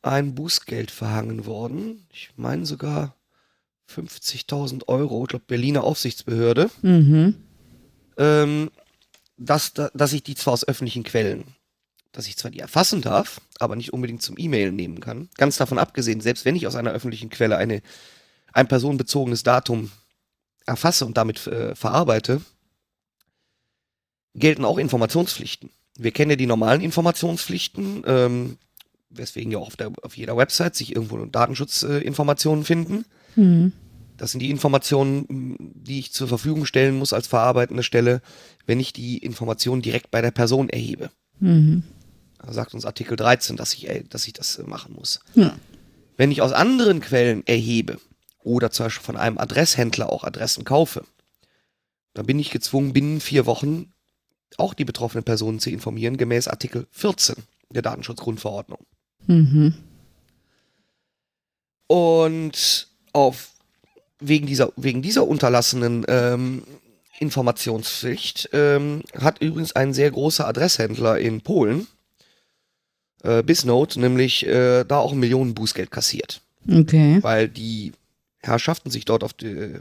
ein 0.02 0.34
Bußgeld 0.34 0.90
verhangen 0.90 1.46
worden. 1.46 2.06
Ich 2.12 2.30
meine 2.36 2.66
sogar 2.66 3.16
50.000 3.88 4.88
Euro, 4.88 5.22
ich 5.22 5.28
glaube 5.28 5.44
Berliner 5.46 5.84
Aufsichtsbehörde, 5.84 6.70
Mhm. 6.82 7.36
ähm, 8.16 8.70
dass, 9.36 9.72
da- 9.74 9.90
dass 9.94 10.12
ich 10.12 10.22
die 10.22 10.34
zwar 10.34 10.54
aus 10.54 10.66
öffentlichen 10.66 11.04
Quellen, 11.04 11.44
dass 12.12 12.26
ich 12.26 12.36
zwar 12.36 12.50
die 12.50 12.58
erfassen 12.60 13.00
darf, 13.02 13.40
aber 13.58 13.76
nicht 13.76 13.92
unbedingt 13.92 14.22
zum 14.22 14.36
E-Mail 14.38 14.72
nehmen 14.72 15.00
kann. 15.00 15.28
Ganz 15.36 15.56
davon 15.56 15.78
abgesehen, 15.78 16.20
selbst 16.20 16.44
wenn 16.44 16.56
ich 16.56 16.66
aus 16.66 16.76
einer 16.76 16.90
öffentlichen 16.92 17.30
Quelle 17.30 17.56
eine, 17.56 17.82
ein 18.52 18.68
personenbezogenes 18.68 19.42
Datum 19.42 19.90
erfasse 20.66 21.06
und 21.06 21.16
damit 21.16 21.46
äh, 21.46 21.74
verarbeite, 21.74 22.40
gelten 24.34 24.64
auch 24.64 24.78
Informationspflichten. 24.78 25.70
Wir 25.96 26.12
kennen 26.12 26.30
ja 26.30 26.36
die 26.36 26.46
normalen 26.46 26.80
Informationspflichten, 26.80 28.02
ähm, 28.06 28.58
weswegen 29.14 29.52
ja 29.52 29.58
auch 29.58 29.68
auf, 29.68 29.76
der, 29.76 29.92
auf 30.02 30.16
jeder 30.16 30.36
Website 30.36 30.74
sich 30.74 30.94
irgendwo 30.94 31.16
Datenschutzinformationen 31.24 32.06
Informationen 32.06 32.64
finden. 32.64 33.04
Mhm. 33.36 33.72
Das 34.16 34.30
sind 34.30 34.40
die 34.40 34.50
Informationen, 34.50 35.56
die 35.74 35.98
ich 35.98 36.12
zur 36.12 36.28
Verfügung 36.28 36.66
stellen 36.66 36.96
muss 36.96 37.12
als 37.12 37.26
verarbeitende 37.26 37.82
Stelle, 37.82 38.22
wenn 38.66 38.78
ich 38.78 38.92
die 38.92 39.18
Informationen 39.18 39.82
direkt 39.82 40.10
bei 40.10 40.20
der 40.20 40.30
Person 40.30 40.68
erhebe. 40.68 41.10
Mhm. 41.40 41.82
Da 42.38 42.52
sagt 42.52 42.74
uns 42.74 42.84
Artikel 42.84 43.16
13, 43.16 43.56
dass 43.56 43.72
ich, 43.74 43.88
äh, 43.88 44.04
dass 44.08 44.26
ich 44.26 44.32
das 44.32 44.58
äh, 44.58 44.64
machen 44.64 44.94
muss. 44.94 45.20
Ja. 45.34 45.56
Wenn 46.16 46.30
ich 46.30 46.42
aus 46.42 46.52
anderen 46.52 47.00
Quellen 47.00 47.46
erhebe 47.46 47.98
oder 48.42 48.70
zum 48.70 48.86
Beispiel 48.86 49.04
von 49.04 49.16
einem 49.16 49.38
Adresshändler 49.38 50.10
auch 50.10 50.24
Adressen 50.24 50.64
kaufe, 50.64 51.04
dann 52.14 52.26
bin 52.26 52.38
ich 52.38 52.50
gezwungen, 52.50 52.92
binnen 52.92 53.20
vier 53.20 53.46
Wochen 53.46 53.92
auch 54.58 54.74
die 54.74 54.84
betroffene 54.84 55.22
Person 55.22 55.60
zu 55.60 55.70
informieren, 55.70 56.16
gemäß 56.16 56.48
Artikel 56.48 56.86
14 56.90 57.36
der 57.70 57.82
Datenschutzgrundverordnung. 57.82 58.84
Mhm. 59.26 59.74
Und 61.86 62.88
auf, 63.12 63.50
wegen, 64.18 64.46
dieser, 64.46 64.72
wegen 64.76 65.02
dieser 65.02 65.26
unterlassenen 65.26 66.04
ähm, 66.08 66.62
Informationspflicht 67.18 68.50
ähm, 68.52 69.02
hat 69.14 69.40
übrigens 69.40 69.76
ein 69.76 69.92
sehr 69.92 70.10
großer 70.10 70.46
Adresshändler 70.46 71.18
in 71.18 71.40
Polen, 71.40 71.86
äh, 73.22 73.42
Bisnote, 73.42 74.00
nämlich 74.00 74.46
äh, 74.46 74.84
da 74.84 74.98
auch 74.98 75.12
ein 75.12 75.20
Millionen 75.20 75.54
Bußgeld 75.54 75.90
kassiert. 75.90 76.40
Okay. 76.68 77.18
Weil 77.22 77.48
die 77.48 77.92
Herrschaften 78.40 78.90
sich 78.90 79.04
dort 79.04 79.22
auf, 79.22 79.32
die, 79.34 79.78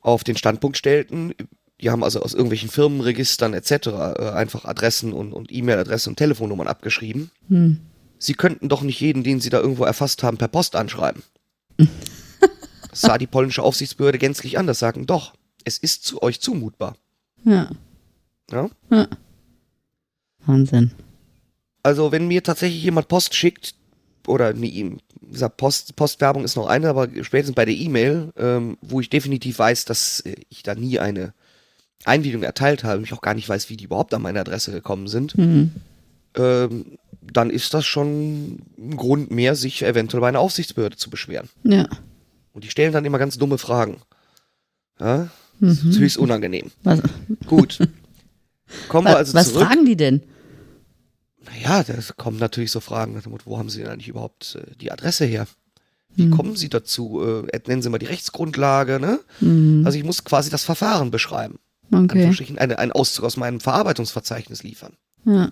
auf 0.00 0.24
den 0.24 0.36
Standpunkt 0.36 0.76
stellten, 0.76 1.34
die 1.80 1.90
haben 1.90 2.02
also 2.02 2.22
aus 2.22 2.32
irgendwelchen 2.32 2.70
Firmenregistern 2.70 3.54
etc. 3.54 3.70
Äh, 3.86 4.30
einfach 4.30 4.64
Adressen 4.64 5.12
und, 5.12 5.32
und 5.32 5.52
E-Mail-Adressen 5.52 6.10
und 6.10 6.16
Telefonnummern 6.16 6.68
abgeschrieben. 6.68 7.30
Hm. 7.48 7.80
Sie 8.18 8.34
könnten 8.34 8.68
doch 8.68 8.82
nicht 8.82 9.00
jeden, 9.00 9.22
den 9.22 9.40
Sie 9.40 9.50
da 9.50 9.60
irgendwo 9.60 9.84
erfasst 9.84 10.22
haben, 10.22 10.38
per 10.38 10.48
Post 10.48 10.76
anschreiben. 10.76 11.22
Das 12.90 13.02
sah 13.02 13.18
die 13.18 13.26
polnische 13.26 13.62
Aufsichtsbehörde 13.62 14.16
gänzlich 14.16 14.58
anders, 14.58 14.78
sagen, 14.78 15.04
doch, 15.04 15.34
es 15.64 15.76
ist 15.76 16.04
zu 16.04 16.22
euch 16.22 16.40
zumutbar. 16.40 16.96
Ja. 17.44 17.68
Ja? 18.50 18.70
ja. 18.90 19.06
Wahnsinn. 20.46 20.92
Also 21.82 22.10
wenn 22.10 22.26
mir 22.26 22.42
tatsächlich 22.42 22.82
jemand 22.82 23.08
Post 23.08 23.34
schickt, 23.34 23.74
oder 24.26 24.58
wie 24.58 24.96
gesagt, 25.30 25.58
Post, 25.58 25.94
Postwerbung 25.96 26.42
ist 26.42 26.56
noch 26.56 26.68
eine, 26.68 26.88
aber 26.88 27.08
spätestens 27.22 27.54
bei 27.54 27.66
der 27.66 27.74
E-Mail, 27.74 28.32
ähm, 28.38 28.78
wo 28.80 29.00
ich 29.00 29.10
definitiv 29.10 29.58
weiß, 29.58 29.84
dass 29.84 30.20
äh, 30.20 30.36
ich 30.48 30.62
da 30.62 30.74
nie 30.74 30.98
eine 30.98 31.34
Einwilligung 32.04 32.42
erteilt 32.42 32.84
habe, 32.84 33.02
ich 33.02 33.12
auch 33.12 33.20
gar 33.20 33.34
nicht 33.34 33.48
weiß, 33.48 33.68
wie 33.70 33.76
die 33.76 33.84
überhaupt 33.84 34.14
an 34.14 34.22
meine 34.22 34.40
Adresse 34.40 34.70
gekommen 34.72 35.08
sind, 35.08 35.36
Mhm. 35.36 35.72
ähm, 36.36 36.98
dann 37.22 37.50
ist 37.50 37.74
das 37.74 37.84
schon 37.84 38.60
ein 38.78 38.96
Grund 38.96 39.30
mehr, 39.32 39.56
sich 39.56 39.82
eventuell 39.82 40.20
bei 40.20 40.28
einer 40.28 40.38
Aufsichtsbehörde 40.40 40.96
zu 40.96 41.10
beschweren. 41.10 41.48
Ja. 41.64 41.88
Und 42.52 42.64
die 42.64 42.70
stellen 42.70 42.92
dann 42.92 43.04
immer 43.04 43.18
ganz 43.18 43.36
dumme 43.38 43.58
Fragen. 43.58 43.96
Ja? 45.00 45.28
Das 45.60 45.82
Mhm. 45.82 45.90
ist 45.90 45.98
höchst 45.98 46.16
unangenehm. 46.18 46.70
Was, 46.84 47.00
Gut. 47.46 47.78
Kommen 48.88 49.06
wir 49.06 49.12
was, 49.12 49.16
also 49.18 49.34
was 49.34 49.48
zurück. 49.52 49.66
fragen 49.66 49.84
die 49.84 49.96
denn? 49.96 50.22
Naja, 51.44 51.82
da 51.84 51.94
kommen 52.16 52.38
natürlich 52.38 52.70
so 52.72 52.80
Fragen 52.80 53.14
nach 53.14 53.22
dem 53.22 53.32
Motto, 53.32 53.46
wo 53.46 53.58
haben 53.58 53.70
Sie 53.70 53.80
denn 53.80 53.88
eigentlich 53.90 54.08
überhaupt 54.08 54.56
äh, 54.60 54.74
die 54.80 54.90
Adresse 54.90 55.24
her? 55.24 55.46
Wie 56.14 56.24
Hm. 56.24 56.30
kommen 56.32 56.56
Sie 56.56 56.68
dazu? 56.68 57.22
Äh, 57.52 57.58
nennen 57.68 57.82
Sie 57.82 57.88
mal 57.90 57.98
die 57.98 58.06
Rechtsgrundlage, 58.06 58.98
ne? 59.00 59.20
Mhm. 59.40 59.82
Also 59.84 59.98
ich 59.98 60.04
muss 60.04 60.24
quasi 60.24 60.50
das 60.50 60.64
Verfahren 60.64 61.10
beschreiben. 61.10 61.58
Okay. 61.88 61.96
Anführungsstrichen 61.96 62.58
Eine, 62.58 62.78
einen 62.78 62.92
Auszug 62.92 63.24
aus 63.24 63.36
meinem 63.36 63.60
Verarbeitungsverzeichnis 63.60 64.62
liefern. 64.62 64.96
Ja. 65.24 65.50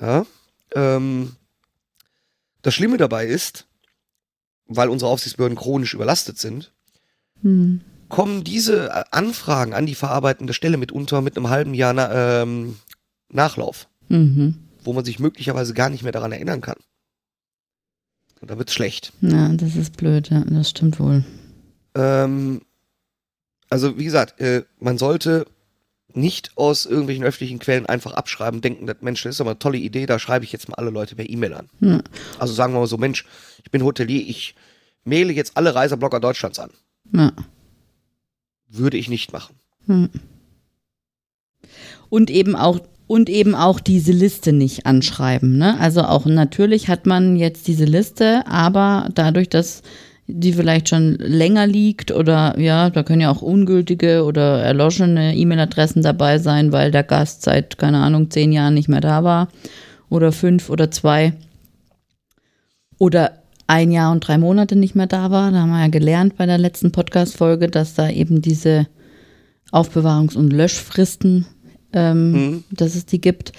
Ja? 0.00 0.26
Ähm, 0.74 1.36
das 2.62 2.74
Schlimme 2.74 2.96
dabei 2.98 3.26
ist, 3.26 3.66
weil 4.66 4.88
unsere 4.88 5.10
Aufsichtsbehörden 5.10 5.56
chronisch 5.58 5.94
überlastet 5.94 6.38
sind, 6.38 6.72
Mhm. 7.40 7.82
kommen 8.08 8.42
diese 8.42 8.88
äh, 8.90 9.04
Anfragen 9.12 9.72
an 9.74 9.86
die 9.86 9.94
verarbeitende 9.94 10.52
Stelle 10.52 10.76
mitunter 10.76 11.20
mit 11.22 11.36
einem 11.36 11.48
halben 11.50 11.72
Jahr 11.72 11.92
na, 11.92 12.42
ähm, 12.42 12.76
Nachlauf, 13.30 13.88
Mhm. 14.08 14.56
wo 14.82 14.92
man 14.92 15.04
sich 15.04 15.18
möglicherweise 15.20 15.72
gar 15.72 15.88
nicht 15.88 16.02
mehr 16.02 16.12
daran 16.12 16.32
erinnern 16.32 16.60
kann. 16.60 16.78
Und 18.40 18.50
da 18.50 18.58
wird's 18.58 18.72
schlecht. 18.74 19.12
Ja, 19.20 19.48
das 19.50 19.76
ist 19.76 19.96
blöd, 19.96 20.30
ja, 20.30 20.44
das 20.44 20.70
stimmt 20.70 20.98
wohl. 21.00 21.24
Ähm, 21.94 22.62
also 23.70 23.98
wie 23.98 24.04
gesagt, 24.04 24.40
äh, 24.40 24.64
man 24.78 24.98
sollte 24.98 25.46
nicht 26.14 26.52
aus 26.56 26.86
irgendwelchen 26.86 27.24
öffentlichen 27.24 27.58
Quellen 27.58 27.86
einfach 27.86 28.12
abschreiben, 28.14 28.60
denken, 28.60 28.86
das 28.86 28.96
Mensch, 29.00 29.22
das 29.22 29.36
ist 29.36 29.40
aber 29.40 29.50
eine 29.50 29.58
tolle 29.58 29.78
Idee, 29.78 30.06
da 30.06 30.18
schreibe 30.18 30.44
ich 30.44 30.52
jetzt 30.52 30.68
mal 30.68 30.76
alle 30.76 30.90
Leute 30.90 31.16
per 31.16 31.28
E-Mail 31.28 31.54
an. 31.54 31.68
Ja. 31.80 32.00
Also 32.38 32.54
sagen 32.54 32.72
wir 32.72 32.80
mal 32.80 32.86
so, 32.86 32.96
Mensch, 32.96 33.24
ich 33.62 33.70
bin 33.70 33.84
Hotelier, 33.84 34.26
ich 34.26 34.54
maile 35.04 35.32
jetzt 35.32 35.56
alle 35.56 35.74
Reiseblogger 35.74 36.20
Deutschlands 36.20 36.58
an. 36.58 36.70
Ja. 37.12 37.32
Würde 38.68 38.96
ich 38.96 39.08
nicht 39.08 39.32
machen. 39.32 39.56
Hm. 39.86 40.10
Und 42.08 42.30
eben 42.30 42.56
auch 42.56 42.80
und 43.06 43.30
eben 43.30 43.54
auch 43.54 43.80
diese 43.80 44.12
Liste 44.12 44.52
nicht 44.52 44.84
anschreiben. 44.84 45.56
Ne? 45.56 45.80
Also 45.80 46.02
auch 46.02 46.26
natürlich 46.26 46.88
hat 46.88 47.06
man 47.06 47.36
jetzt 47.36 47.66
diese 47.66 47.86
Liste, 47.86 48.46
aber 48.46 49.08
dadurch, 49.14 49.48
dass 49.48 49.82
die 50.30 50.52
vielleicht 50.52 50.90
schon 50.90 51.14
länger 51.14 51.66
liegt 51.66 52.10
oder 52.12 52.58
ja, 52.58 52.90
da 52.90 53.02
können 53.02 53.22
ja 53.22 53.30
auch 53.30 53.40
ungültige 53.40 54.24
oder 54.24 54.62
erloschene 54.62 55.34
E-Mail-Adressen 55.34 56.02
dabei 56.02 56.38
sein, 56.38 56.70
weil 56.70 56.90
der 56.90 57.02
Gast 57.02 57.42
seit, 57.42 57.78
keine 57.78 57.98
Ahnung, 57.98 58.30
zehn 58.30 58.52
Jahren 58.52 58.74
nicht 58.74 58.88
mehr 58.88 59.00
da 59.00 59.24
war 59.24 59.48
oder 60.10 60.30
fünf 60.30 60.68
oder 60.68 60.90
zwei 60.90 61.32
oder 62.98 63.42
ein 63.66 63.90
Jahr 63.90 64.12
und 64.12 64.20
drei 64.20 64.38
Monate 64.38 64.76
nicht 64.76 64.94
mehr 64.94 65.06
da 65.06 65.30
war. 65.30 65.50
Da 65.50 65.58
haben 65.60 65.70
wir 65.70 65.80
ja 65.80 65.88
gelernt 65.88 66.36
bei 66.36 66.46
der 66.46 66.58
letzten 66.58 66.92
Podcast-Folge, 66.92 67.68
dass 67.68 67.94
da 67.94 68.08
eben 68.10 68.42
diese 68.42 68.86
Aufbewahrungs- 69.72 70.36
und 70.36 70.52
Löschfristen, 70.52 71.46
ähm, 71.92 72.32
Mhm. 72.32 72.64
dass 72.70 72.94
es 72.94 73.06
die 73.06 73.20
gibt. 73.20 73.52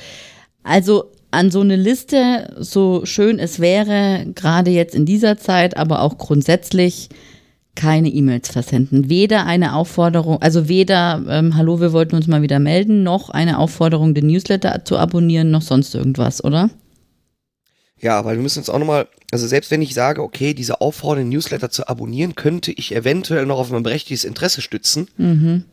Also 0.63 1.11
an 1.31 1.51
so 1.51 1.61
eine 1.61 1.75
Liste, 1.75 2.55
so 2.59 3.05
schön 3.05 3.39
es 3.39 3.59
wäre, 3.59 4.25
gerade 4.35 4.71
jetzt 4.71 4.95
in 4.95 5.05
dieser 5.05 5.37
Zeit, 5.37 5.77
aber 5.77 6.01
auch 6.01 6.17
grundsätzlich 6.17 7.09
keine 7.75 8.09
E-Mails 8.09 8.49
versenden. 8.49 9.09
Weder 9.09 9.45
eine 9.45 9.75
Aufforderung, 9.75 10.41
also 10.41 10.67
weder 10.67 11.23
ähm, 11.29 11.55
Hallo, 11.55 11.79
wir 11.79 11.93
wollten 11.93 12.15
uns 12.15 12.27
mal 12.27 12.41
wieder 12.41 12.59
melden, 12.59 13.03
noch 13.03 13.29
eine 13.29 13.57
Aufforderung, 13.57 14.13
den 14.13 14.27
Newsletter 14.27 14.83
zu 14.83 14.97
abonnieren, 14.97 15.51
noch 15.51 15.61
sonst 15.61 15.95
irgendwas, 15.95 16.43
oder? 16.43 16.69
Ja, 18.01 18.25
weil 18.25 18.37
wir 18.37 18.43
müssen 18.43 18.59
uns 18.59 18.69
auch 18.69 18.79
nochmal, 18.79 19.07
also 19.31 19.47
selbst 19.47 19.71
wenn 19.71 19.81
ich 19.81 19.93
sage, 19.93 20.21
okay, 20.23 20.53
diese 20.53 20.81
Aufforderung, 20.81 21.29
den 21.29 21.37
Newsletter 21.37 21.69
zu 21.69 21.87
abonnieren, 21.87 22.35
könnte 22.35 22.71
ich 22.71 22.95
eventuell 22.95 23.45
noch 23.45 23.59
auf 23.59 23.71
mein 23.71 23.83
berechtigtes 23.83 24.23
Interesse 24.23 24.61
stützen. 24.61 25.07
Mhm. 25.17 25.65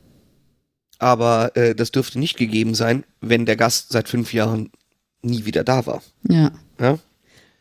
Aber 0.99 1.57
äh, 1.57 1.75
das 1.75 1.93
dürfte 1.93 2.19
nicht 2.19 2.37
gegeben 2.37 2.75
sein, 2.75 3.05
wenn 3.21 3.47
der 3.47 3.57
Gast 3.57 3.93
seit 3.93 4.09
fünf 4.09 4.33
Jahren 4.33 4.71
nie 5.27 5.45
wieder 5.45 5.65
da 5.65 5.87
war. 5.87 6.03
Ja. 6.29 6.53
Ja? 6.81 6.99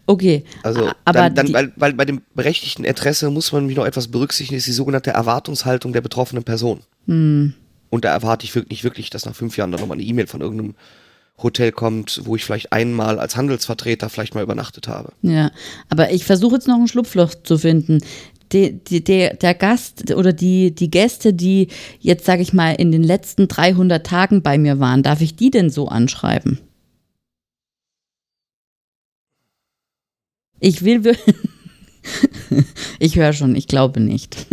Okay. 0.07 0.43
Also, 0.63 0.91
aber 1.03 1.29
dann, 1.29 1.36
dann, 1.36 1.53
weil, 1.53 1.74
weil 1.75 1.93
bei 1.93 2.05
dem 2.05 2.22
berechtigten 2.36 2.86
Interesse 2.86 3.29
muss 3.31 3.51
man 3.51 3.63
nämlich 3.63 3.77
noch 3.77 3.86
etwas 3.86 4.07
berücksichtigen, 4.10 4.57
ist 4.57 4.67
die 4.67 4.72
sogenannte 4.72 5.12
Erwartungshaltung 5.12 5.93
der 5.93 6.01
betroffenen 6.01 6.43
Person. 6.43 6.81
Hm. 7.07 7.53
Und 7.89 8.05
da 8.05 8.12
erwarte 8.12 8.45
ich 8.45 8.53
wirklich 8.53 8.69
nicht 8.69 8.84
wirklich, 8.84 9.10
dass 9.10 9.25
nach 9.25 9.36
fünf 9.36 9.57
Jahren 9.57 9.72
dann 9.72 9.81
nochmal 9.81 9.98
eine 9.98 10.05
E-Mail 10.05 10.27
von 10.27 10.41
irgendeinem 10.41 10.75
Hotel 11.41 11.72
kommt, 11.72 12.22
wo 12.24 12.36
ich 12.36 12.45
vielleicht 12.45 12.72
einmal 12.72 13.19
als 13.19 13.36
Handelsvertreter 13.36 14.10
vielleicht 14.10 14.36
mal 14.36 14.43
übernachtet 14.43 14.88
habe. 14.88 15.12
Ja, 15.22 15.51
aber 15.89 16.12
ich 16.12 16.24
versuche 16.24 16.55
jetzt 16.55 16.67
noch 16.67 16.79
ein 16.79 16.88
Schlupfloch 16.88 17.34
zu 17.43 17.57
finden. 17.57 18.00
Die, 18.51 18.79
der, 18.79 19.34
der 19.34 19.53
Gast 19.53 20.13
oder 20.13 20.31
die, 20.31 20.74
die 20.74 20.89
Gäste, 20.89 21.34
die 21.34 21.67
jetzt, 22.00 22.25
sage 22.25 22.41
ich 22.41 22.53
mal, 22.53 22.72
in 22.72 22.91
den 22.91 23.03
letzten 23.03 23.48
300 23.48 24.05
Tagen 24.05 24.43
bei 24.43 24.57
mir 24.57 24.79
waren, 24.79 25.03
darf 25.03 25.19
ich 25.22 25.36
die 25.36 25.50
denn 25.50 25.69
so 25.69 25.88
anschreiben? 25.88 26.60
Ich 30.59 30.83
will. 30.83 31.01
ich 33.00 33.15
höre 33.15 33.33
schon, 33.33 33.55
ich 33.55 33.67
glaube 33.67 34.00
nicht. 34.00 34.47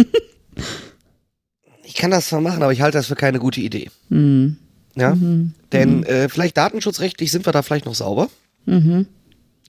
Ich 1.85 1.95
kann 1.95 2.11
das 2.11 2.29
zwar 2.29 2.41
machen, 2.41 2.63
aber 2.63 2.73
ich 2.73 2.81
halte 2.81 2.99
das 2.99 3.07
für 3.07 3.15
keine 3.15 3.39
gute 3.39 3.61
Idee. 3.61 3.91
Hm. 4.09 4.57
Ja? 4.97 5.15
Mhm. 5.15 5.55
Denn 5.73 6.05
äh, 6.05 6.29
vielleicht 6.29 6.57
datenschutzrechtlich 6.57 7.31
sind 7.31 7.47
wir 7.47 7.53
da 7.53 7.63
vielleicht 7.63 7.87
noch 7.87 7.95
sauber. 7.95 8.29
Mhm. 8.67 9.07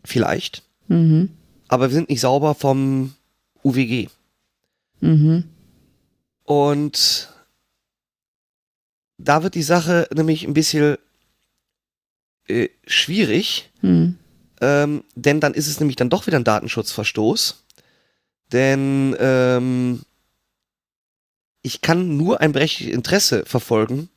Vielleicht. 0.03 0.63
Mhm. 0.87 1.29
Aber 1.67 1.89
wir 1.89 1.93
sind 1.93 2.09
nicht 2.09 2.21
sauber 2.21 2.55
vom 2.55 3.13
UWG. 3.63 4.07
Mhm. 5.01 5.45
Und 6.43 7.29
da 9.17 9.43
wird 9.43 9.55
die 9.55 9.63
Sache 9.63 10.07
nämlich 10.13 10.45
ein 10.45 10.53
bisschen 10.53 10.97
äh, 12.47 12.69
schwierig, 12.85 13.69
Mhm. 13.81 14.17
Ähm, 14.63 15.03
denn 15.15 15.39
dann 15.41 15.53
ist 15.53 15.67
es 15.67 15.79
nämlich 15.79 15.97
dann 15.97 16.09
doch 16.09 16.25
wieder 16.25 16.37
ein 16.39 16.43
Datenschutzverstoß. 16.45 17.63
Denn 18.51 19.15
ähm, 19.19 20.01
ich 21.61 21.81
kann 21.81 22.17
nur 22.17 22.39
ein 22.41 22.51
berechtigtes 22.53 22.93
Interesse 22.95 23.43
verfolgen, 23.45 24.09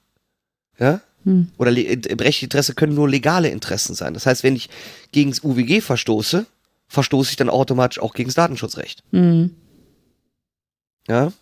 ja, 0.78 1.00
Mhm. 1.24 1.48
oder 1.58 1.72
äh, 1.72 1.96
berechtigte 1.96 2.46
Interesse 2.46 2.74
können 2.74 2.94
nur 2.94 3.08
legale 3.08 3.48
Interessen 3.48 3.96
sein. 3.96 4.14
Das 4.14 4.26
heißt, 4.26 4.44
wenn 4.44 4.54
ich 4.54 4.70
gegen 5.10 5.30
das 5.30 5.42
UWG 5.42 5.80
verstoße, 5.80 6.46
verstoße 6.86 7.30
ich 7.30 7.36
dann 7.36 7.50
automatisch 7.50 7.98
auch 7.98 8.14
gegen 8.14 8.28
das 8.28 8.36
Datenschutzrecht. 8.36 9.02
Mhm. 9.10 9.56
Ja. 11.08 11.32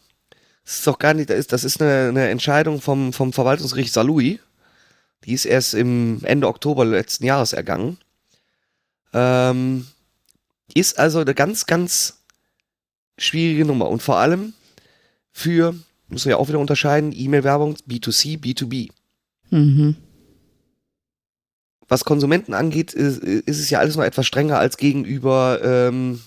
Das 0.65 0.77
ist 0.77 0.87
doch 0.87 0.99
gar 0.99 1.13
nicht, 1.13 1.29
das 1.29 1.39
ist, 1.39 1.53
das 1.53 1.65
ist 1.65 1.83
eine, 1.83 2.09
eine 2.09 2.31
Entscheidung 2.31 2.81
vom, 2.81 3.13
vom 3.13 3.35
Verwaltungsgericht 3.35 3.93
Saarlouis. 3.93 4.39
Die 5.25 5.35
ist 5.35 5.45
erst 5.45 5.75
im 5.75 6.21
Ende 6.23 6.49
Oktober 6.49 6.87
letzten 6.87 7.27
Jahres 7.27 7.53
ergangen. 7.53 7.99
Ähm, 9.15 9.87
ist 10.75 10.99
also 10.99 11.21
eine 11.21 11.35
ganz, 11.35 11.67
ganz 11.67 12.19
schwierige 13.17 13.65
Nummer. 13.65 13.89
Und 13.89 14.03
vor 14.03 14.17
allem 14.17 14.53
für, 15.31 15.75
muss 16.09 16.25
man 16.25 16.31
ja 16.31 16.37
auch 16.37 16.49
wieder 16.49 16.59
unterscheiden, 16.59 17.13
E-Mail-Werbung, 17.15 17.77
B2C, 17.89 18.41
B2B. 18.41 18.91
Mhm. 19.51 19.97
Was 21.89 22.05
Konsumenten 22.05 22.55
angeht, 22.55 22.93
ist, 22.93 23.19
ist 23.19 23.61
es 23.61 23.71
ja 23.71 23.79
alles 23.79 23.97
noch 23.97 24.05
etwas 24.05 24.27
strenger 24.27 24.59
als 24.59 24.77
gegenüber 24.77 25.61
ähm, 25.63 26.21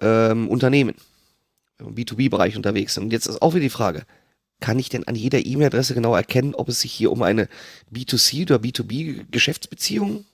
ähm, 0.00 0.48
Unternehmen. 0.48 0.94
Wir 1.78 1.86
Im 1.86 1.94
B2B-Bereich 1.94 2.56
unterwegs 2.56 2.94
sind. 2.94 3.04
Und 3.04 3.12
jetzt 3.12 3.26
ist 3.26 3.42
auch 3.42 3.54
wieder 3.54 3.62
die 3.62 3.70
Frage, 3.70 4.04
kann 4.60 4.78
ich 4.78 4.88
denn 4.88 5.06
an 5.06 5.14
jeder 5.14 5.44
E-Mail-Adresse 5.44 5.94
genau 5.94 6.14
erkennen, 6.14 6.54
ob 6.54 6.68
es 6.68 6.80
sich 6.80 6.92
hier 6.92 7.12
um 7.12 7.22
eine 7.22 7.48
B2C 7.92 8.42
oder 8.42 8.56
B2B-Geschäftsbeziehung, 8.56 10.24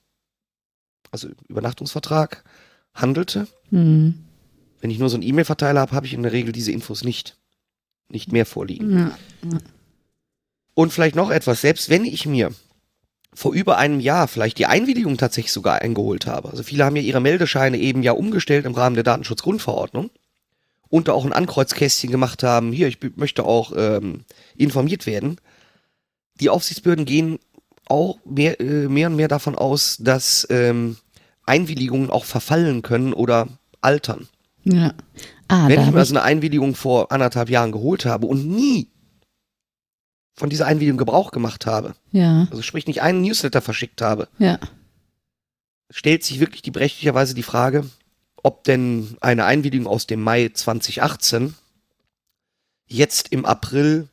also 1.13 1.29
Übernachtungsvertrag, 1.49 2.43
handelte? 2.95 3.47
Mhm. 3.71 4.25
Wenn 4.81 4.91
ich 4.91 4.99
nur 4.99 5.09
so 5.09 5.17
einen 5.17 5.23
E-Mail-Verteiler 5.23 5.81
habe, 5.81 5.95
habe 5.95 6.07
ich 6.07 6.15
in 6.15 6.25
der 6.25 6.33
Regel 6.33 6.53
diese 6.53 6.73
Infos 6.73 7.05
nicht. 7.05 7.37
Nicht 8.09 8.33
mehr 8.33 8.45
vorliegen. 8.45 8.99
Ja. 8.99 9.59
Und 10.75 10.93
vielleicht 10.93 11.15
noch 11.15 11.31
etwas, 11.31 11.61
selbst 11.61 11.89
wenn 11.89 12.05
ich 12.05 12.27
mir 12.27 12.53
vor 13.35 13.55
über 13.55 13.79
einem 13.79 14.01
Jahr 14.01 14.29
vielleicht 14.29 14.59
die 14.59 14.67
Einwilligung 14.67 15.17
tatsächlich 15.17 15.53
sogar 15.53 15.81
eingeholt 15.81 16.27
habe. 16.27 16.51
Also 16.51 16.63
viele 16.63 16.85
haben 16.85 16.97
ja 16.97 17.03
ihre 17.03 17.21
Meldescheine 17.21 17.79
eben 17.79 18.03
ja 18.03 18.13
umgestellt 18.13 18.67
im 18.67 18.75
Rahmen 18.75 18.95
der 18.95 19.05
Datenschutzgrundverordnung 19.05 20.11
und 20.89 21.09
da 21.09 21.13
auch 21.13 21.25
ein 21.25 21.33
Ankreuzkästchen 21.33 22.11
gemacht 22.11 22.43
haben, 22.43 22.73
hier, 22.73 22.89
ich 22.89 22.99
möchte 23.17 23.45
auch 23.45 23.73
ähm, 23.75 24.25
informiert 24.57 25.07
werden. 25.07 25.41
Die 26.41 26.51
Aufsichtsbehörden 26.51 27.07
gehen 27.07 27.39
auch 27.87 28.19
mehr, 28.27 28.61
äh, 28.61 28.89
mehr 28.89 29.09
und 29.09 29.17
mehr 29.17 29.29
davon 29.29 29.55
aus, 29.55 29.97
dass 29.99 30.47
ähm, 30.51 30.97
Einwilligungen 31.45 32.11
auch 32.11 32.25
verfallen 32.25 32.83
können 32.83 33.13
oder 33.13 33.49
altern. 33.81 34.29
ja. 34.65 34.95
Ah, 35.49 35.69
Wenn 35.69 35.83
ich 35.83 35.91
mir 35.91 35.99
also 35.99 36.15
eine 36.15 36.23
Einwilligung 36.23 36.75
vor 36.75 37.13
anderthalb 37.13 37.51
Jahren 37.51 37.73
geholt 37.73 38.07
habe 38.07 38.27
und 38.27 38.47
nie 38.49 38.89
von 40.35 40.49
dieser 40.49 40.67
Einwilligung 40.67 40.97
Gebrauch 40.97 41.31
gemacht 41.31 41.67
habe, 41.67 41.95
ja, 42.11 42.47
also 42.51 42.63
sprich 42.63 42.87
nicht 42.87 43.03
einen 43.03 43.21
Newsletter 43.21 43.61
verschickt 43.61 44.01
habe, 44.01 44.29
ja. 44.39 44.59
stellt 45.91 46.25
sich 46.25 46.41
wirklich 46.41 46.63
die 46.63 46.71
berechtigterweise 46.71 47.35
die 47.35 47.43
Frage, 47.43 47.85
ob 48.43 48.65
denn 48.65 49.19
eine 49.21 49.45
Einwilligung 49.45 49.87
aus 49.87 50.07
dem 50.07 50.23
Mai 50.23 50.49
2018 50.55 51.55
jetzt 52.87 53.29
im 53.31 53.45
April 53.45 54.09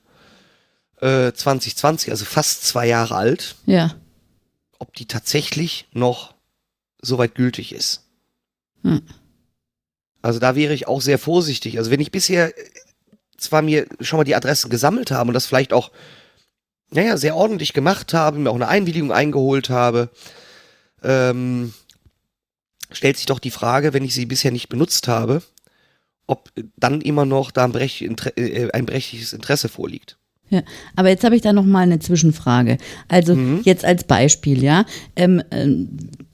äh, 1.00 1.32
2020, 1.32 2.12
also 2.12 2.26
fast 2.26 2.66
zwei 2.66 2.86
Jahre 2.88 3.16
alt, 3.16 3.56
Ja. 3.66 3.96
ob 4.78 4.94
die 4.94 5.06
tatsächlich 5.06 5.88
noch 5.94 6.34
soweit 7.02 7.36
gültig 7.36 7.74
ist. 7.74 8.06
Hm. 8.84 9.02
Also 10.22 10.40
da 10.40 10.56
wäre 10.56 10.74
ich 10.74 10.88
auch 10.88 11.02
sehr 11.02 11.20
vorsichtig. 11.20 11.78
Also 11.78 11.92
wenn 11.92 12.02
ich 12.02 12.12
bisher 12.12 12.58
äh, 12.58 12.64
zwar 13.38 13.62
mir 13.62 13.88
schon 14.02 14.18
mal 14.18 14.26
die 14.26 14.36
Adressen 14.36 14.70
gesammelt 14.70 15.12
habe 15.12 15.30
und 15.30 15.34
das 15.34 15.46
vielleicht 15.46 15.72
auch, 15.74 15.92
naja, 16.92 17.18
sehr 17.18 17.36
ordentlich 17.36 17.74
gemacht 17.74 18.14
habe, 18.14 18.40
mir 18.40 18.50
auch 18.50 18.56
eine 18.56 18.68
Einwilligung 18.68 19.12
eingeholt 19.12 19.70
habe, 19.70 20.10
ähm, 21.04 21.74
stellt 22.92 23.18
sich 23.18 23.28
doch 23.28 23.40
die 23.40 23.52
Frage, 23.52 23.94
wenn 23.94 24.04
ich 24.04 24.14
sie 24.14 24.26
bisher 24.26 24.52
nicht 24.52 24.70
benutzt 24.70 25.08
habe, 25.08 25.42
ob 26.28 26.52
dann 26.76 27.02
immer 27.02 27.26
noch 27.26 27.52
da 27.52 27.64
ein, 27.64 27.72
berechtig- 27.72 28.08
Inter- 28.08 28.38
äh, 28.38 28.72
ein 28.72 28.86
berechtigtes 28.86 29.34
Interesse 29.34 29.70
vorliegt. 29.70 30.18
Ja, 30.52 30.62
aber 30.96 31.10
jetzt 31.10 31.24
habe 31.24 31.36
ich 31.36 31.42
da 31.42 31.54
noch 31.54 31.66
mal 31.66 31.82
eine 31.84 32.00
Zwischenfrage. 32.00 32.78
Also 33.08 33.36
Mhm. 33.36 33.62
jetzt 33.64 33.86
als 33.86 34.04
Beispiel, 34.04 34.64
ja, 34.64 34.86
ähm, 35.16 35.42
ähm, 35.52 35.90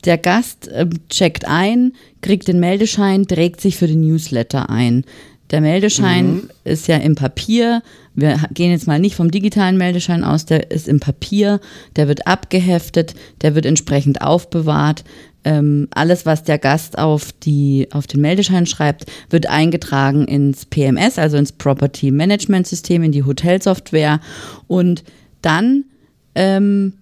der 0.06 0.18
Gast 0.18 0.70
ähm, 0.74 0.90
checkt 1.10 1.46
ein, 1.48 1.92
kriegt 2.22 2.48
den 2.48 2.60
Meldeschein, 2.60 3.28
trägt 3.28 3.60
sich 3.62 3.76
für 3.76 3.88
den 3.88 4.02
Newsletter 4.02 4.70
ein. 4.70 5.04
Der 5.52 5.62
Meldeschein 5.62 6.28
Mhm. 6.34 6.50
ist 6.64 6.88
ja 6.88 6.98
im 6.98 7.16
Papier. 7.16 7.84
Wir 8.16 8.40
gehen 8.54 8.72
jetzt 8.72 8.88
mal 8.88 9.00
nicht 9.00 9.16
vom 9.16 9.30
digitalen 9.32 9.78
Meldeschein 9.78 10.24
aus, 10.24 10.46
der 10.46 10.72
ist 10.72 10.88
im 10.88 11.00
Papier, 11.00 11.60
der 11.98 12.08
wird 12.08 12.26
abgeheftet, 12.26 13.14
der 13.42 13.54
wird 13.56 13.66
entsprechend 13.66 14.22
aufbewahrt. 14.22 15.04
Ähm, 15.46 15.88
alles, 15.92 16.26
was 16.26 16.44
der 16.44 16.58
Gast 16.58 16.98
auf, 16.98 17.32
die, 17.32 17.88
auf 17.92 18.08
den 18.08 18.20
Meldeschein 18.20 18.66
schreibt, 18.66 19.06
wird 19.30 19.48
eingetragen 19.48 20.26
ins 20.26 20.66
PMS, 20.66 21.20
also 21.20 21.38
ins 21.38 21.52
Property 21.52 22.10
Management 22.10 22.66
System, 22.66 23.04
in 23.04 23.12
die 23.12 23.24
Hotelsoftware. 23.24 24.20
Und 24.68 25.04
dann 25.42 25.86
ähm, 26.34 26.94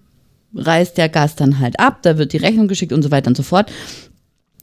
reist 0.54 0.98
der 0.98 1.10
Gast 1.10 1.40
dann 1.40 1.60
halt 1.60 1.80
ab, 1.80 2.00
da 2.04 2.18
wird 2.18 2.34
die 2.34 2.38
Rechnung 2.38 2.68
geschickt 2.68 2.94
und 2.94 3.02
so 3.02 3.12
weiter 3.12 3.30
und 3.30 3.38
so 3.38 3.44
fort. 3.44 3.72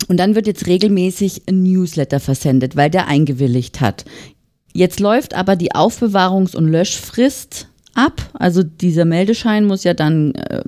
Und 0.09 0.19
dann 0.19 0.35
wird 0.35 0.47
jetzt 0.47 0.67
regelmäßig 0.67 1.43
ein 1.49 1.63
Newsletter 1.63 2.21
versendet, 2.21 2.77
weil 2.77 2.91
der 2.91 3.07
eingewilligt 3.07 3.81
hat. 3.81 4.05
Jetzt 4.73 5.01
läuft 5.01 5.35
aber 5.35 5.57
die 5.57 5.73
Aufbewahrungs- 5.73 6.55
und 6.55 6.69
Löschfrist 6.69 7.69
ab. 7.95 8.31
Also 8.35 8.63
dieser 8.63 9.05
Meldeschein 9.05 9.65
muss 9.65 9.85
ja 9.85 9.95
dann 9.95 10.35
äh, 10.35 10.63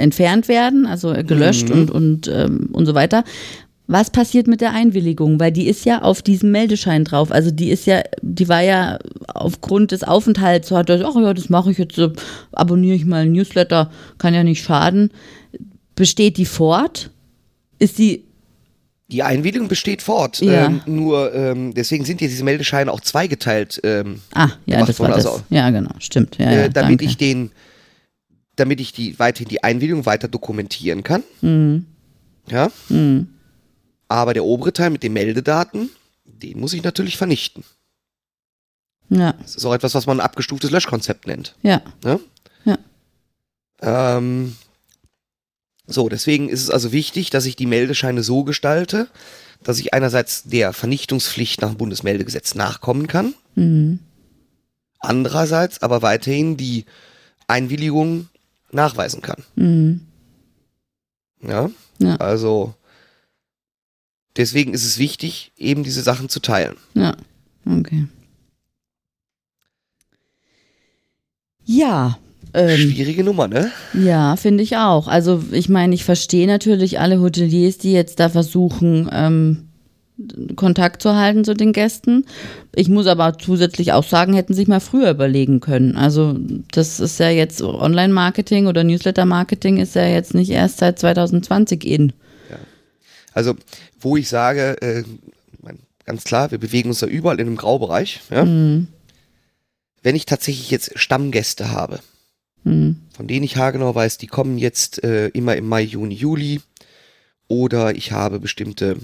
entfernt 0.00 0.48
werden, 0.48 0.86
also 0.86 1.12
gelöscht 1.12 1.68
Mhm. 1.68 1.74
und, 1.82 1.90
und, 1.90 2.28
ähm, 2.28 2.68
und 2.72 2.86
so 2.86 2.94
weiter. 2.94 3.22
was 3.92 4.08
passiert 4.10 4.46
mit 4.46 4.60
der 4.60 4.72
Einwilligung? 4.72 5.40
Weil 5.40 5.50
die 5.50 5.66
ist 5.66 5.84
ja 5.84 6.02
auf 6.02 6.22
diesem 6.22 6.52
Meldeschein 6.52 7.02
drauf. 7.04 7.32
Also 7.32 7.50
die 7.50 7.70
ist 7.70 7.86
ja, 7.86 8.02
die 8.22 8.48
war 8.48 8.62
ja 8.62 9.00
aufgrund 9.34 9.90
des 9.90 10.04
Aufenthalts, 10.04 10.68
so 10.68 10.76
hat 10.76 10.88
er, 10.90 11.04
ach 11.04 11.16
ja, 11.16 11.34
das 11.34 11.48
mache 11.48 11.72
ich 11.72 11.78
jetzt, 11.78 11.96
so, 11.96 12.12
abonniere 12.52 12.94
ich 12.94 13.04
mal 13.04 13.22
ein 13.22 13.32
Newsletter, 13.32 13.90
kann 14.18 14.32
ja 14.32 14.44
nicht 14.44 14.62
schaden. 14.62 15.10
Besteht 15.96 16.36
die 16.36 16.46
fort? 16.46 17.10
Ist 17.80 17.98
die 17.98 18.22
Die 19.10 19.24
Einwilligung 19.24 19.66
besteht 19.66 20.02
fort. 20.02 20.40
Ja. 20.40 20.66
Ähm, 20.66 20.82
nur 20.86 21.34
ähm, 21.34 21.74
deswegen 21.74 22.04
sind 22.04 22.20
ja 22.20 22.28
diese 22.28 22.44
Meldescheine 22.44 22.92
auch 22.92 23.00
zweigeteilt. 23.00 23.80
Ähm, 23.82 24.20
Ah, 24.34 24.50
ja, 24.66 24.84
das 24.86 25.00
war 25.00 25.08
das. 25.08 25.26
also- 25.26 25.42
ja, 25.50 25.68
genau, 25.70 25.90
stimmt. 25.98 26.38
Ja, 26.38 26.46
äh, 26.46 26.60
ja, 26.62 26.68
damit 26.68 26.74
danke. 27.00 27.04
ich 27.06 27.16
den, 27.16 27.50
damit 28.60 28.80
ich 28.80 28.92
die 28.92 29.18
weiterhin 29.18 29.48
die 29.48 29.64
Einwilligung 29.64 30.06
weiter 30.06 30.28
dokumentieren 30.28 31.02
kann. 31.02 31.22
Mhm. 31.40 31.86
Ja. 32.48 32.70
Mhm. 32.88 33.28
Aber 34.08 34.34
der 34.34 34.44
obere 34.44 34.72
Teil 34.72 34.90
mit 34.90 35.02
den 35.02 35.12
Meldedaten, 35.12 35.90
den 36.24 36.60
muss 36.60 36.72
ich 36.72 36.82
natürlich 36.82 37.16
vernichten. 37.16 37.64
Ja, 39.08 39.32
Das 39.32 39.56
ist 39.56 39.64
auch 39.64 39.74
etwas, 39.74 39.94
was 39.94 40.06
man 40.06 40.18
ein 40.18 40.24
abgestuftes 40.24 40.70
Löschkonzept 40.70 41.26
nennt. 41.26 41.56
ja, 41.62 41.82
Ähm, 43.82 44.56
so, 45.86 46.08
deswegen 46.08 46.48
ist 46.48 46.62
es 46.62 46.70
also 46.70 46.92
wichtig, 46.92 47.30
dass 47.30 47.46
ich 47.46 47.56
die 47.56 47.66
Meldescheine 47.66 48.22
so 48.22 48.44
gestalte, 48.44 49.08
dass 49.64 49.78
ich 49.78 49.92
einerseits 49.94 50.44
der 50.44 50.72
Vernichtungspflicht 50.72 51.60
nach 51.60 51.70
dem 51.70 51.78
Bundesmeldegesetz 51.78 52.54
nachkommen 52.54 53.06
kann, 53.06 53.34
mhm. 53.54 53.98
andererseits 55.00 55.82
aber 55.82 56.02
weiterhin 56.02 56.56
die 56.56 56.84
Einwilligung 57.48 58.28
nachweisen 58.72 59.22
kann. 59.22 59.42
Mhm. 59.56 60.00
Ja, 61.42 61.70
Ja. 61.98 62.16
also 62.16 62.74
deswegen 64.36 64.74
ist 64.74 64.84
es 64.84 64.98
wichtig, 64.98 65.52
eben 65.56 65.82
diese 65.84 66.02
Sachen 66.02 66.28
zu 66.28 66.40
teilen. 66.40 66.76
ja, 66.94 67.16
okay. 67.66 68.06
Ja, 71.64 72.18
ähm, 72.52 72.78
Schwierige 72.78 73.22
Nummer, 73.22 73.46
ne? 73.46 73.70
Ja, 73.94 74.34
finde 74.36 74.64
ich 74.64 74.76
auch. 74.76 75.06
Also 75.06 75.42
ich 75.52 75.68
meine, 75.68 75.94
ich 75.94 76.04
verstehe 76.04 76.46
natürlich 76.48 76.98
alle 76.98 77.20
Hoteliers, 77.20 77.78
die 77.78 77.92
jetzt 77.92 78.18
da 78.18 78.28
versuchen, 78.28 79.08
ähm, 79.12 79.68
Kontakt 80.56 81.02
zu 81.02 81.14
halten 81.16 81.44
zu 81.44 81.54
den 81.54 81.72
Gästen. 81.72 82.26
Ich 82.74 82.88
muss 82.88 83.06
aber 83.06 83.38
zusätzlich 83.38 83.92
auch 83.92 84.04
sagen, 84.04 84.34
hätten 84.34 84.54
sich 84.54 84.68
mal 84.68 84.80
früher 84.80 85.10
überlegen 85.10 85.60
können. 85.60 85.96
Also 85.96 86.36
das 86.72 87.00
ist 87.00 87.18
ja 87.18 87.30
jetzt 87.30 87.62
Online-Marketing 87.62 88.66
oder 88.66 88.84
Newsletter-Marketing 88.84 89.78
ist 89.78 89.94
ja 89.94 90.06
jetzt 90.06 90.34
nicht 90.34 90.50
erst 90.50 90.78
seit 90.78 90.98
2020 90.98 91.84
in. 91.84 92.12
Also, 93.32 93.54
wo 94.00 94.16
ich 94.16 94.28
sage, 94.28 94.76
äh, 94.82 95.04
ganz 96.04 96.24
klar, 96.24 96.50
wir 96.50 96.58
bewegen 96.58 96.88
uns 96.88 96.98
da 96.98 97.06
überall 97.06 97.38
in 97.38 97.46
einem 97.46 97.56
Graubereich. 97.56 98.20
Ja? 98.30 98.44
Mhm. 98.44 98.88
Wenn 100.02 100.16
ich 100.16 100.26
tatsächlich 100.26 100.70
jetzt 100.70 100.98
Stammgäste 100.98 101.70
habe, 101.70 102.00
Mhm. 102.64 102.96
von 103.16 103.26
denen 103.26 103.44
ich 103.44 103.56
haargenau 103.56 103.94
weiß, 103.94 104.18
die 104.18 104.26
kommen 104.26 104.58
jetzt 104.58 105.02
äh, 105.02 105.28
immer 105.28 105.56
im 105.56 105.66
Mai, 105.68 105.82
Juni, 105.82 106.14
Juli. 106.14 106.60
Oder 107.48 107.94
ich 107.96 108.12
habe 108.12 108.38
bestimmte, 108.38 108.96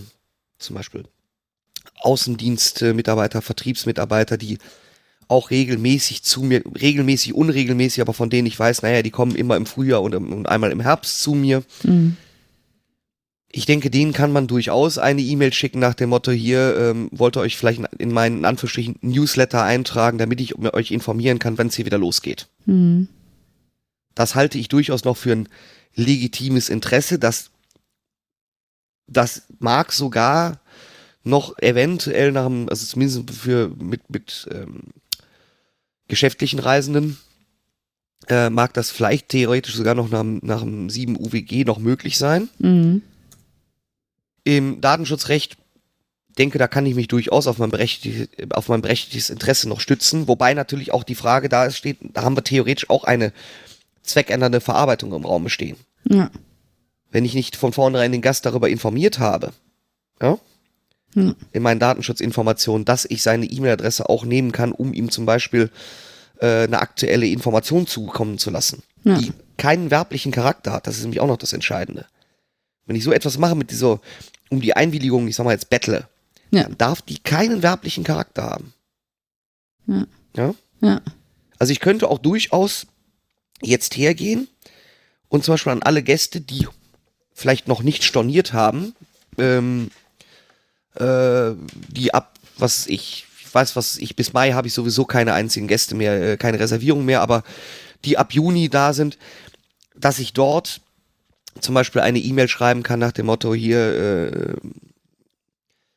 zum 0.58 0.76
Beispiel 0.76 1.04
Außendienstmitarbeiter, 2.00 3.42
Vertriebsmitarbeiter, 3.42 4.36
die 4.36 4.58
auch 5.28 5.50
regelmäßig 5.50 6.22
zu 6.22 6.42
mir, 6.42 6.62
regelmäßig, 6.80 7.34
unregelmäßig, 7.34 8.00
aber 8.00 8.12
von 8.12 8.30
denen 8.30 8.46
ich 8.46 8.58
weiß, 8.58 8.82
naja, 8.82 9.02
die 9.02 9.10
kommen 9.10 9.34
immer 9.34 9.56
im 9.56 9.66
Frühjahr 9.66 10.02
und, 10.02 10.14
und 10.14 10.46
einmal 10.46 10.70
im 10.70 10.80
Herbst 10.80 11.20
zu 11.20 11.34
mir. 11.34 11.62
Mhm. 11.82 12.16
Ich 13.50 13.64
denke, 13.64 13.90
denen 13.90 14.12
kann 14.12 14.32
man 14.32 14.46
durchaus 14.46 14.98
eine 14.98 15.22
E-Mail 15.22 15.52
schicken 15.52 15.78
nach 15.78 15.94
dem 15.94 16.10
Motto, 16.10 16.30
hier 16.30 16.76
ähm, 16.76 17.08
wollt 17.10 17.36
ihr 17.36 17.40
euch 17.40 17.56
vielleicht 17.56 17.80
in 17.98 18.12
meinen 18.12 18.38
in 18.38 18.44
Anführungsstrichen 18.44 18.98
Newsletter 19.00 19.62
eintragen, 19.62 20.18
damit 20.18 20.40
ich 20.40 20.56
euch 20.58 20.90
informieren 20.90 21.38
kann, 21.38 21.56
wenn 21.56 21.68
es 21.68 21.76
hier 21.76 21.86
wieder 21.86 21.98
losgeht. 21.98 22.48
Mhm. 22.66 23.08
Das 24.14 24.34
halte 24.34 24.58
ich 24.58 24.68
durchaus 24.68 25.04
noch 25.04 25.16
für 25.16 25.32
ein 25.32 25.48
legitimes 25.94 26.68
Interesse. 26.68 27.18
Das, 27.18 27.50
das 29.06 29.42
mag 29.58 29.92
sogar 29.92 30.60
noch 31.24 31.58
eventuell 31.58 32.32
nach 32.32 32.46
dem, 32.46 32.68
also 32.68 32.86
zumindest 32.86 33.30
für 33.30 33.68
mit, 33.78 34.08
mit 34.10 34.48
ähm, 34.52 34.80
geschäftlichen 36.08 36.58
Reisenden, 36.58 37.18
äh, 38.28 38.48
mag 38.50 38.74
das 38.74 38.90
vielleicht 38.90 39.28
theoretisch 39.28 39.74
sogar 39.74 39.94
noch 39.94 40.08
nach, 40.08 40.20
dem- 40.20 40.40
nach 40.42 40.60
dem 40.60 40.88
7 40.90 41.16
UWG 41.16 41.64
noch 41.64 41.78
möglich 41.78 42.16
sein. 42.18 42.48
Mhm. 42.58 43.02
Im 44.44 44.80
Datenschutzrecht 44.80 45.56
denke, 46.38 46.58
da 46.58 46.68
kann 46.68 46.86
ich 46.86 46.94
mich 46.94 47.08
durchaus 47.08 47.46
auf 47.46 47.58
mein, 47.58 47.70
berechtigtes, 47.70 48.28
auf 48.50 48.68
mein 48.68 48.82
berechtigtes 48.82 49.30
Interesse 49.30 49.68
noch 49.68 49.80
stützen, 49.80 50.28
wobei 50.28 50.54
natürlich 50.54 50.92
auch 50.92 51.02
die 51.02 51.14
Frage 51.14 51.48
da 51.48 51.64
ist, 51.64 51.76
steht, 51.76 51.98
da 52.00 52.22
haben 52.22 52.36
wir 52.36 52.44
theoretisch 52.44 52.88
auch 52.90 53.04
eine 53.04 53.32
zweckändernde 54.02 54.60
Verarbeitung 54.60 55.12
im 55.12 55.24
Raum 55.24 55.48
stehen. 55.48 55.76
Ja. 56.08 56.30
Wenn 57.16 57.24
ich 57.24 57.32
nicht 57.32 57.56
von 57.56 57.72
vornherein 57.72 58.12
den 58.12 58.20
Gast 58.20 58.44
darüber 58.44 58.68
informiert 58.68 59.18
habe, 59.20 59.54
ja, 60.20 60.38
Ja. 61.14 61.34
in 61.52 61.62
meinen 61.62 61.80
Datenschutzinformationen, 61.80 62.84
dass 62.84 63.06
ich 63.06 63.22
seine 63.22 63.46
E-Mail-Adresse 63.46 64.10
auch 64.10 64.26
nehmen 64.26 64.52
kann, 64.52 64.70
um 64.70 64.92
ihm 64.92 65.10
zum 65.10 65.24
Beispiel 65.24 65.70
äh, 66.42 66.64
eine 66.64 66.78
aktuelle 66.78 67.26
Information 67.26 67.86
zukommen 67.86 68.36
zu 68.36 68.50
lassen, 68.50 68.82
Ja. 69.04 69.16
die 69.16 69.32
keinen 69.56 69.90
werblichen 69.90 70.30
Charakter 70.30 70.74
hat. 70.74 70.86
Das 70.86 70.96
ist 70.98 71.04
nämlich 71.04 71.20
auch 71.20 71.26
noch 71.26 71.38
das 71.38 71.54
Entscheidende. 71.54 72.04
Wenn 72.84 72.96
ich 72.96 73.04
so 73.04 73.12
etwas 73.12 73.38
mache 73.38 73.54
mit 73.54 73.70
dieser, 73.70 73.98
um 74.50 74.60
die 74.60 74.76
Einwilligung, 74.76 75.26
ich 75.26 75.36
sag 75.36 75.44
mal 75.44 75.52
jetzt 75.52 75.70
bettle, 75.70 76.06
Ja. 76.50 76.64
dann 76.64 76.76
darf 76.76 77.00
die 77.00 77.18
keinen 77.18 77.62
werblichen 77.62 78.04
Charakter 78.04 78.42
haben. 78.42 78.74
Ja. 79.86 80.06
Ja? 80.36 80.54
Ja. 80.82 81.00
Also 81.58 81.72
ich 81.72 81.80
könnte 81.80 82.10
auch 82.10 82.18
durchaus 82.18 82.86
jetzt 83.62 83.96
hergehen 83.96 84.48
und 85.28 85.44
zum 85.44 85.54
Beispiel 85.54 85.72
an 85.72 85.82
alle 85.82 86.02
Gäste, 86.02 86.42
die 86.42 86.68
vielleicht 87.36 87.68
noch 87.68 87.82
nicht 87.82 88.02
storniert 88.02 88.54
haben, 88.54 88.94
ähm, 89.36 89.90
äh, 90.94 91.52
die 91.88 92.14
ab, 92.14 92.32
was 92.56 92.86
ich, 92.86 93.26
ich 93.38 93.54
weiß, 93.54 93.76
was 93.76 93.98
ich, 93.98 94.16
bis 94.16 94.32
Mai 94.32 94.52
habe 94.52 94.68
ich 94.68 94.74
sowieso 94.74 95.04
keine 95.04 95.34
einzigen 95.34 95.68
Gäste 95.68 95.94
mehr, 95.94 96.32
äh, 96.32 96.36
keine 96.38 96.58
Reservierung 96.58 97.04
mehr, 97.04 97.20
aber 97.20 97.44
die 98.06 98.16
ab 98.16 98.32
Juni 98.32 98.70
da 98.70 98.94
sind, 98.94 99.18
dass 99.94 100.18
ich 100.18 100.32
dort 100.32 100.80
zum 101.60 101.74
Beispiel 101.74 102.00
eine 102.00 102.18
E-Mail 102.18 102.48
schreiben 102.48 102.82
kann 102.82 103.00
nach 103.00 103.12
dem 103.12 103.26
Motto 103.26 103.54
hier, 103.54 104.32
äh, 104.32 104.56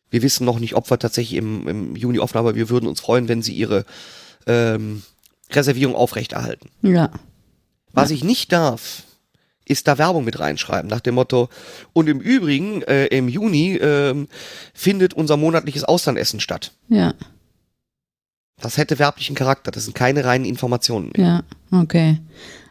wir 0.09 0.21
wissen 0.21 0.43
noch 0.43 0.59
nicht, 0.59 0.75
ob 0.75 0.89
wir 0.89 0.99
tatsächlich 0.99 1.37
im, 1.37 1.67
im 1.69 1.95
Juni 1.95 2.19
offen 2.19 2.37
aber 2.37 2.55
wir 2.55 2.69
würden 2.69 2.87
uns 2.87 2.99
freuen, 2.99 3.29
wenn 3.29 3.41
Sie 3.41 3.53
Ihre 3.53 3.85
ähm, 4.45 5.03
Reservierung 5.51 5.95
aufrechterhalten. 5.95 6.69
Ja. 6.81 7.11
Was 7.93 8.11
ich 8.11 8.25
nicht 8.25 8.51
darf, 8.51 9.03
ist 9.69 9.87
da 9.87 9.97
Werbung 9.97 10.25
mit 10.25 10.39
reinschreiben, 10.39 10.89
nach 10.89 10.99
dem 10.99 11.15
Motto, 11.15 11.47
und 11.93 12.09
im 12.09 12.19
Übrigen, 12.19 12.81
äh, 12.81 13.05
im 13.05 13.29
Juni 13.29 13.77
ähm, 13.77 14.27
findet 14.73 15.13
unser 15.13 15.37
monatliches 15.37 15.83
Auslandessen 15.83 16.39
statt. 16.39 16.73
Ja. 16.89 17.13
Das 18.59 18.77
hätte 18.77 18.99
werblichen 18.99 19.35
Charakter, 19.35 19.71
das 19.71 19.85
sind 19.85 19.95
keine 19.95 20.25
reinen 20.25 20.43
Informationen 20.43 21.11
mehr. 21.15 21.43
Ja, 21.71 21.79
okay. 21.79 22.17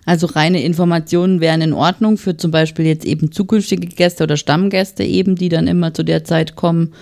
Also 0.05 0.27
reine 0.27 0.63
Informationen 0.63 1.41
wären 1.41 1.61
in 1.61 1.73
Ordnung 1.73 2.17
für 2.19 2.37
zum 2.37 2.51
Beispiel 2.51 2.87
jetzt 2.87 3.05
eben 3.05 3.31
zukünftige 3.31 3.87
Gäste 3.87 4.25
oder 4.25 4.37
Stammgäste 4.37 5.05
eben, 5.05 5.37
die 5.37 5.49
dann 5.49 5.67
immer 5.67 5.95
zu 5.95 6.03
der 6.03 6.25
Zeit 6.25 6.57
kommen, 6.57 6.95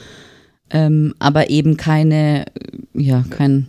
ähm, 0.71 1.15
aber 1.19 1.49
eben 1.49 1.77
keine, 1.77 2.47
äh, 2.47 2.51
ja, 2.95 3.25
kein, 3.31 3.69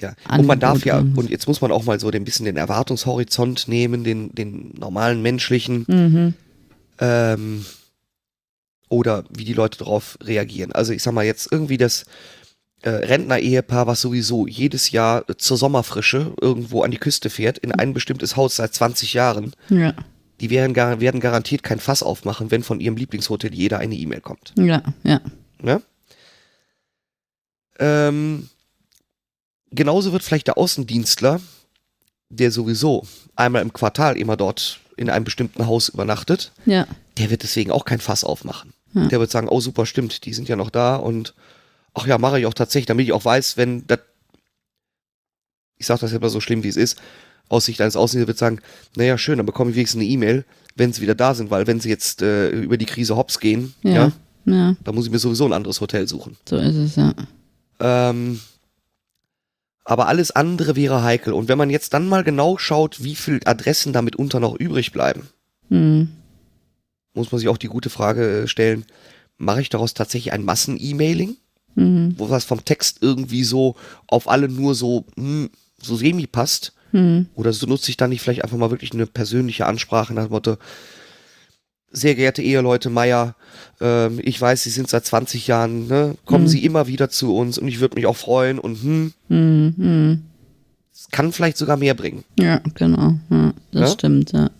Ja. 0.00 0.14
Und 0.30 0.46
man 0.46 0.60
darf 0.60 0.84
ja, 0.84 0.98
und 0.98 1.30
jetzt 1.30 1.46
muss 1.46 1.60
man 1.60 1.72
auch 1.72 1.84
mal 1.84 1.98
so 2.00 2.10
ein 2.10 2.24
bisschen 2.24 2.46
den 2.46 2.56
Erwartungshorizont 2.56 3.68
nehmen, 3.68 4.04
den, 4.04 4.34
den 4.34 4.74
normalen 4.78 5.22
menschlichen, 5.22 5.84
mhm, 5.86 6.34
ähm, 6.98 7.64
oder 8.88 9.24
wie 9.30 9.44
die 9.44 9.54
Leute 9.54 9.78
darauf 9.78 10.18
reagieren. 10.22 10.72
Also 10.72 10.92
ich 10.92 11.02
sag 11.02 11.14
mal 11.14 11.24
jetzt 11.24 11.50
irgendwie 11.50 11.78
das 11.78 12.04
äh, 12.82 12.90
Rentner-Ehepaar, 12.90 13.86
was 13.86 14.00
sowieso 14.00 14.46
jedes 14.46 14.90
Jahr 14.90 15.24
zur 15.38 15.56
Sommerfrische 15.56 16.32
irgendwo 16.40 16.82
an 16.82 16.90
die 16.90 16.98
Küste 16.98 17.30
fährt, 17.30 17.58
in 17.58 17.72
ein 17.72 17.94
bestimmtes 17.94 18.36
Haus 18.36 18.56
seit 18.56 18.74
20 18.74 19.14
Jahren, 19.14 19.52
ja, 19.70 19.94
die 20.40 20.50
werden, 20.50 20.74
gar, 20.74 21.00
werden 21.00 21.20
garantiert 21.20 21.62
kein 21.62 21.80
Fass 21.80 22.02
aufmachen, 22.02 22.50
wenn 22.50 22.62
von 22.62 22.80
ihrem 22.80 22.96
Lieblingshotel 22.96 23.54
jeder 23.54 23.78
eine 23.78 23.94
E-Mail 23.94 24.20
kommt. 24.20 24.52
ja, 24.56 24.82
ja, 25.02 25.20
Ne? 25.62 25.80
Ähm, 27.78 28.48
genauso 29.74 30.12
wird 30.12 30.22
vielleicht 30.22 30.46
der 30.46 30.58
Außendienstler, 30.58 31.40
der 32.30 32.50
sowieso 32.50 33.06
einmal 33.36 33.62
im 33.62 33.72
Quartal 33.72 34.16
immer 34.16 34.36
dort 34.36 34.80
in 34.96 35.10
einem 35.10 35.24
bestimmten 35.24 35.66
Haus 35.66 35.88
übernachtet, 35.88 36.52
ja, 36.66 36.86
der 37.18 37.30
wird 37.30 37.42
deswegen 37.42 37.70
auch 37.70 37.84
kein 37.84 38.00
Fass 38.00 38.24
aufmachen. 38.24 38.72
Ja. 38.92 39.06
Der 39.08 39.20
wird 39.20 39.30
sagen, 39.30 39.48
oh 39.48 39.60
super, 39.60 39.86
stimmt, 39.86 40.24
die 40.24 40.32
sind 40.34 40.48
ja 40.48 40.56
noch 40.56 40.70
da 40.70 40.96
und 40.96 41.34
ach 41.94 42.06
ja, 42.06 42.18
mache 42.18 42.38
ich 42.40 42.46
auch 42.46 42.54
tatsächlich, 42.54 42.86
damit 42.86 43.06
ich 43.06 43.12
auch 43.12 43.24
weiß, 43.24 43.56
wenn 43.56 43.86
das, 43.86 43.98
ich 45.76 45.86
sage 45.86 46.00
das 46.00 46.12
mal 46.20 46.28
so 46.30 46.40
schlimm, 46.40 46.62
wie 46.62 46.68
es 46.68 46.76
ist, 46.76 46.98
aus 47.48 47.66
Sicht 47.66 47.80
eines 47.80 47.96
Außendienstes 47.96 48.28
wird 48.28 48.38
sagen, 48.38 48.60
naja, 48.96 49.18
schön, 49.18 49.36
dann 49.36 49.46
bekomme 49.46 49.70
ich 49.70 49.76
wenigstens 49.76 50.00
eine 50.00 50.08
E-Mail, 50.10 50.44
wenn 50.76 50.92
sie 50.92 51.02
wieder 51.02 51.14
da 51.14 51.34
sind, 51.34 51.50
weil 51.50 51.66
wenn 51.66 51.80
sie 51.80 51.88
jetzt 51.88 52.22
äh, 52.22 52.50
über 52.50 52.76
die 52.76 52.86
Krise 52.86 53.16
hops 53.16 53.38
gehen, 53.40 53.74
ja, 53.82 53.92
ja, 53.92 54.12
Ja, 54.46 54.76
Da 54.84 54.92
muss 54.92 55.06
ich 55.06 55.12
mir 55.12 55.18
sowieso 55.18 55.44
ein 55.44 55.52
anderes 55.52 55.80
Hotel 55.80 56.06
suchen. 56.08 56.36
so 56.48 56.56
ist 56.56 56.76
es, 56.76 56.96
ja. 56.96 57.14
Ähm, 57.80 58.40
aber 59.84 60.08
alles 60.08 60.30
andere 60.30 60.76
wäre 60.76 61.02
heikel. 61.02 61.32
Und 61.32 61.48
wenn 61.48 61.58
man 61.58 61.70
jetzt 61.70 61.92
dann 61.94 62.08
mal 62.08 62.24
genau 62.24 62.58
schaut, 62.58 63.02
wie 63.04 63.14
viele 63.14 63.40
Adressen 63.46 63.92
da 63.92 64.02
mitunter 64.02 64.40
noch 64.40 64.54
übrig 64.56 64.92
bleiben, 64.92 65.28
Hm. 65.68 66.08
muss 67.14 67.30
man 67.32 67.38
sich 67.38 67.48
auch 67.48 67.58
die 67.58 67.68
gute 67.68 67.90
Frage 67.90 68.42
äh, 68.42 68.48
stellen, 68.48 68.84
mache 69.38 69.60
ich 69.60 69.68
daraus 69.68 69.94
tatsächlich 69.94 70.32
ein 70.32 70.44
Massen-E-Mailing, 70.44 71.36
Hm. 71.74 72.14
wo 72.16 72.30
was 72.30 72.44
vom 72.44 72.64
Text 72.64 72.98
irgendwie 73.00 73.44
so 73.44 73.76
auf 74.06 74.28
alle 74.28 74.48
nur 74.48 74.74
so, 74.74 75.04
hm, 75.16 75.50
so 75.80 75.96
semi 75.96 76.26
passt? 76.26 76.72
Hm. 76.92 77.26
Oder 77.34 77.52
so 77.52 77.66
nutze 77.66 77.90
ich 77.90 77.96
dann 77.96 78.10
nicht 78.10 78.22
vielleicht 78.22 78.44
einfach 78.44 78.56
mal 78.56 78.70
wirklich 78.70 78.92
eine 78.92 79.06
persönliche 79.06 79.66
Ansprache 79.66 80.14
nach 80.14 80.24
dem 80.26 80.32
Motto, 80.32 80.56
sehr 81.96 82.14
geehrte 82.14 82.42
Eheleute 82.42 82.90
Meier, 82.90 83.34
ähm, 83.80 84.20
ich 84.22 84.40
weiß, 84.40 84.64
Sie 84.64 84.70
sind 84.70 84.88
seit 84.90 85.06
20 85.06 85.46
Jahren, 85.46 85.86
ne? 85.86 86.16
kommen 86.26 86.44
Mhm. 86.44 86.48
Sie 86.48 86.64
immer 86.64 86.86
wieder 86.86 87.08
zu 87.08 87.34
uns 87.36 87.56
und 87.56 87.68
ich 87.68 87.80
würde 87.80 87.94
mich 87.94 88.06
auch 88.06 88.16
freuen 88.16 88.58
und 88.58 88.82
hm, 88.82 89.12
Hm. 89.28 89.74
Hm. 89.76 90.22
es 90.92 91.08
kann 91.10 91.32
vielleicht 91.32 91.56
sogar 91.56 91.76
mehr 91.76 91.94
bringen. 91.94 92.24
Ja, 92.38 92.60
genau. 92.74 93.14
Ja, 93.30 93.54
das 93.72 93.80
Ja? 93.80 93.86
stimmt, 93.88 94.32
ja. 94.32 94.50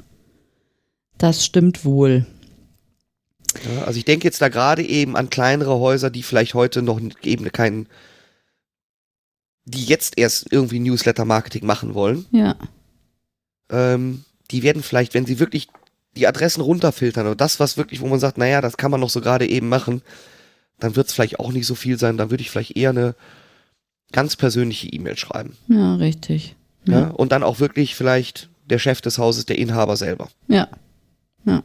Das 1.18 1.44
stimmt 1.44 1.85
wohl. 1.85 2.27
Ja, 3.77 3.85
also 3.85 3.99
ich 3.99 4.05
denke 4.05 4.25
jetzt 4.27 4.40
da 4.42 4.49
gerade 4.49 4.83
eben 4.83 5.16
an 5.16 5.31
kleinere 5.31 5.79
Häuser, 5.79 6.11
die 6.11 6.23
vielleicht 6.25 6.55
heute 6.55 6.83
noch 6.83 7.01
eben 7.23 7.51
keinen, 7.53 7.88
die 9.64 9.85
jetzt 9.85 10.18
erst 10.18 10.53
irgendwie 10.53 10.81
Newsletter-Marketing 10.81 11.64
machen 11.64 11.94
wollen. 11.94 12.27
Ja. 12.33 12.57
Ähm, 13.70 14.25
die 14.51 14.62
werden 14.62 14.83
vielleicht, 14.83 15.14
wenn 15.14 15.25
sie 15.25 15.38
wirklich 15.38 15.68
die 16.16 16.27
Adressen 16.27 16.61
runterfiltern 16.61 17.27
oder 17.27 17.37
das, 17.37 17.61
was 17.61 17.77
wirklich, 17.77 18.00
wo 18.00 18.07
man 18.07 18.20
sagt, 18.20 18.38
naja, 18.38 18.61
das 18.61 18.77
kann 18.77 18.90
man 18.90 19.00
noch 19.00 19.11
so 19.11 19.20
gerade 19.20 19.48
eben 19.48 19.68
machen, 19.68 20.03
dann 20.79 20.96
wird 20.96 21.09
es 21.09 21.12
vielleicht 21.12 21.40
auch 21.40 21.53
nicht 21.53 21.66
so 21.66 21.74
viel 21.74 21.98
sein. 21.98 22.16
Dann 22.16 22.31
würde 22.31 22.42
ich 22.42 22.50
vielleicht 22.50 22.77
eher 22.77 22.90
eine 22.90 23.14
ganz 24.12 24.37
persönliche 24.37 24.88
E-Mail 24.88 25.16
schreiben. 25.16 25.57
Ja, 25.68 25.96
richtig. 25.96 26.57
Ja. 26.87 27.00
Ja. 27.00 27.11
Und 27.11 27.33
dann 27.33 27.42
auch 27.42 27.61
wirklich 27.61 27.94
vielleicht 27.94 28.48
der 28.68 28.79
Chef 28.79 29.00
des 29.00 29.18
Hauses, 29.18 29.46
der 29.46 29.59
Inhaber 29.59 29.96
selber. 29.96 30.29
Ja. 30.48 30.68
Ja. 31.44 31.62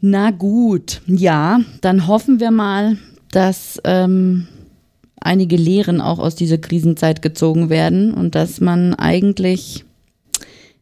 Na 0.00 0.30
gut, 0.30 1.02
ja, 1.06 1.60
dann 1.82 2.06
hoffen 2.06 2.40
wir 2.40 2.50
mal, 2.50 2.96
dass 3.32 3.80
ähm, 3.84 4.48
einige 5.20 5.56
Lehren 5.56 6.00
auch 6.00 6.18
aus 6.18 6.34
dieser 6.34 6.58
Krisenzeit 6.58 7.20
gezogen 7.20 7.68
werden 7.68 8.14
und 8.14 8.34
dass 8.34 8.60
man 8.60 8.94
eigentlich 8.94 9.84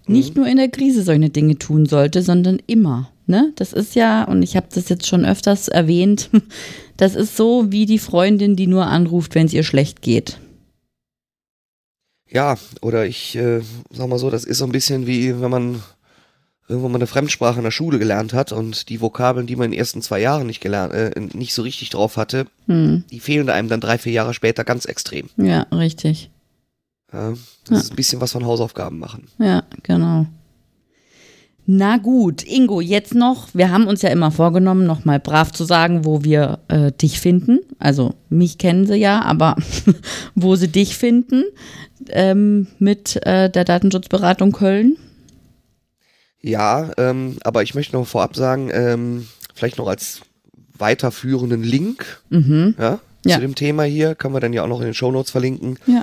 nicht 0.08 0.36
nur 0.36 0.46
in 0.46 0.56
der 0.56 0.68
Krise 0.68 1.02
solche 1.02 1.30
Dinge 1.30 1.58
tun 1.58 1.86
sollte, 1.86 2.22
sondern 2.22 2.58
immer. 2.66 3.10
Ne? 3.26 3.52
Das 3.56 3.72
ist 3.72 3.94
ja, 3.94 4.24
und 4.24 4.42
ich 4.42 4.56
habe 4.56 4.68
das 4.74 4.88
jetzt 4.88 5.06
schon 5.06 5.24
öfters 5.24 5.68
erwähnt, 5.68 6.30
das 6.96 7.14
ist 7.14 7.36
so 7.36 7.70
wie 7.70 7.86
die 7.86 7.98
Freundin, 7.98 8.56
die 8.56 8.66
nur 8.66 8.86
anruft, 8.86 9.34
wenn 9.34 9.46
es 9.46 9.52
ihr 9.52 9.64
schlecht 9.64 10.00
geht. 10.02 10.38
Ja, 12.30 12.56
oder 12.82 13.06
ich 13.06 13.36
äh, 13.36 13.60
sag 13.90 14.08
mal 14.08 14.18
so, 14.18 14.30
das 14.30 14.44
ist 14.44 14.58
so 14.58 14.64
ein 14.64 14.72
bisschen 14.72 15.06
wie, 15.06 15.40
wenn 15.40 15.50
man 15.50 15.82
irgendwann 16.68 16.92
mal 16.92 16.98
eine 16.98 17.06
Fremdsprache 17.06 17.56
in 17.58 17.64
der 17.64 17.70
Schule 17.70 17.98
gelernt 17.98 18.34
hat 18.34 18.52
und 18.52 18.90
die 18.90 19.00
Vokabeln, 19.00 19.46
die 19.46 19.56
man 19.56 19.66
in 19.66 19.70
den 19.70 19.78
ersten 19.78 20.02
zwei 20.02 20.20
Jahren 20.20 20.46
nicht 20.46 20.60
gelernt, 20.60 20.92
äh, 20.92 21.10
nicht 21.32 21.54
so 21.54 21.62
richtig 21.62 21.88
drauf 21.90 22.18
hatte, 22.18 22.46
Hm. 22.66 23.04
die 23.10 23.20
fehlen 23.20 23.48
einem 23.48 23.68
dann 23.68 23.80
drei, 23.80 23.96
vier 23.96 24.12
Jahre 24.12 24.34
später 24.34 24.64
ganz 24.64 24.84
extrem. 24.84 25.30
Ja, 25.38 25.62
richtig. 25.72 26.30
Ja, 27.12 27.30
das 27.30 27.38
Ja. 27.70 27.76
ist 27.78 27.92
ein 27.92 27.96
bisschen 27.96 28.20
was 28.20 28.32
von 28.32 28.44
Hausaufgaben 28.46 28.98
machen. 28.98 29.28
Ja, 29.38 29.62
genau. 29.82 30.26
Na 31.70 31.98
gut, 31.98 32.44
Ingo, 32.44 32.80
jetzt 32.80 33.14
noch, 33.14 33.48
wir 33.52 33.70
haben 33.70 33.86
uns 33.88 34.00
ja 34.00 34.08
immer 34.08 34.30
vorgenommen, 34.30 34.86
nochmal 34.86 35.20
brav 35.20 35.52
zu 35.52 35.64
sagen, 35.64 36.06
wo 36.06 36.24
wir 36.24 36.60
äh, 36.68 36.92
dich 36.92 37.20
finden. 37.20 37.58
Also 37.78 38.14
mich 38.30 38.56
kennen 38.56 38.86
sie 38.86 38.96
ja, 38.96 39.20
aber 39.22 39.54
wo 40.34 40.56
sie 40.56 40.68
dich 40.68 40.96
finden 40.96 41.44
ähm, 42.08 42.68
mit 42.78 43.16
äh, 43.26 43.50
der 43.50 43.64
Datenschutzberatung 43.64 44.52
Köln. 44.52 44.96
Ja, 46.40 46.90
ähm, 46.96 47.36
aber 47.44 47.62
ich 47.62 47.74
möchte 47.74 47.96
noch 47.96 48.06
vorab 48.06 48.34
sagen, 48.36 48.70
ähm, 48.72 49.26
vielleicht 49.54 49.76
noch 49.76 49.88
als 49.88 50.20
weiterführenden 50.78 51.62
Link 51.64 52.22
Mhm. 52.30 52.76
ja, 52.78 52.98
Ja. 53.26 53.34
zu 53.34 53.40
dem 53.42 53.54
Thema 53.56 53.82
hier, 53.82 54.14
können 54.14 54.32
wir 54.34 54.40
dann 54.40 54.52
ja 54.54 54.62
auch 54.62 54.68
noch 54.68 54.80
in 54.80 54.86
den 54.86 54.94
Shownotes 54.94 55.30
verlinken. 55.32 55.78
Ja. 55.86 56.02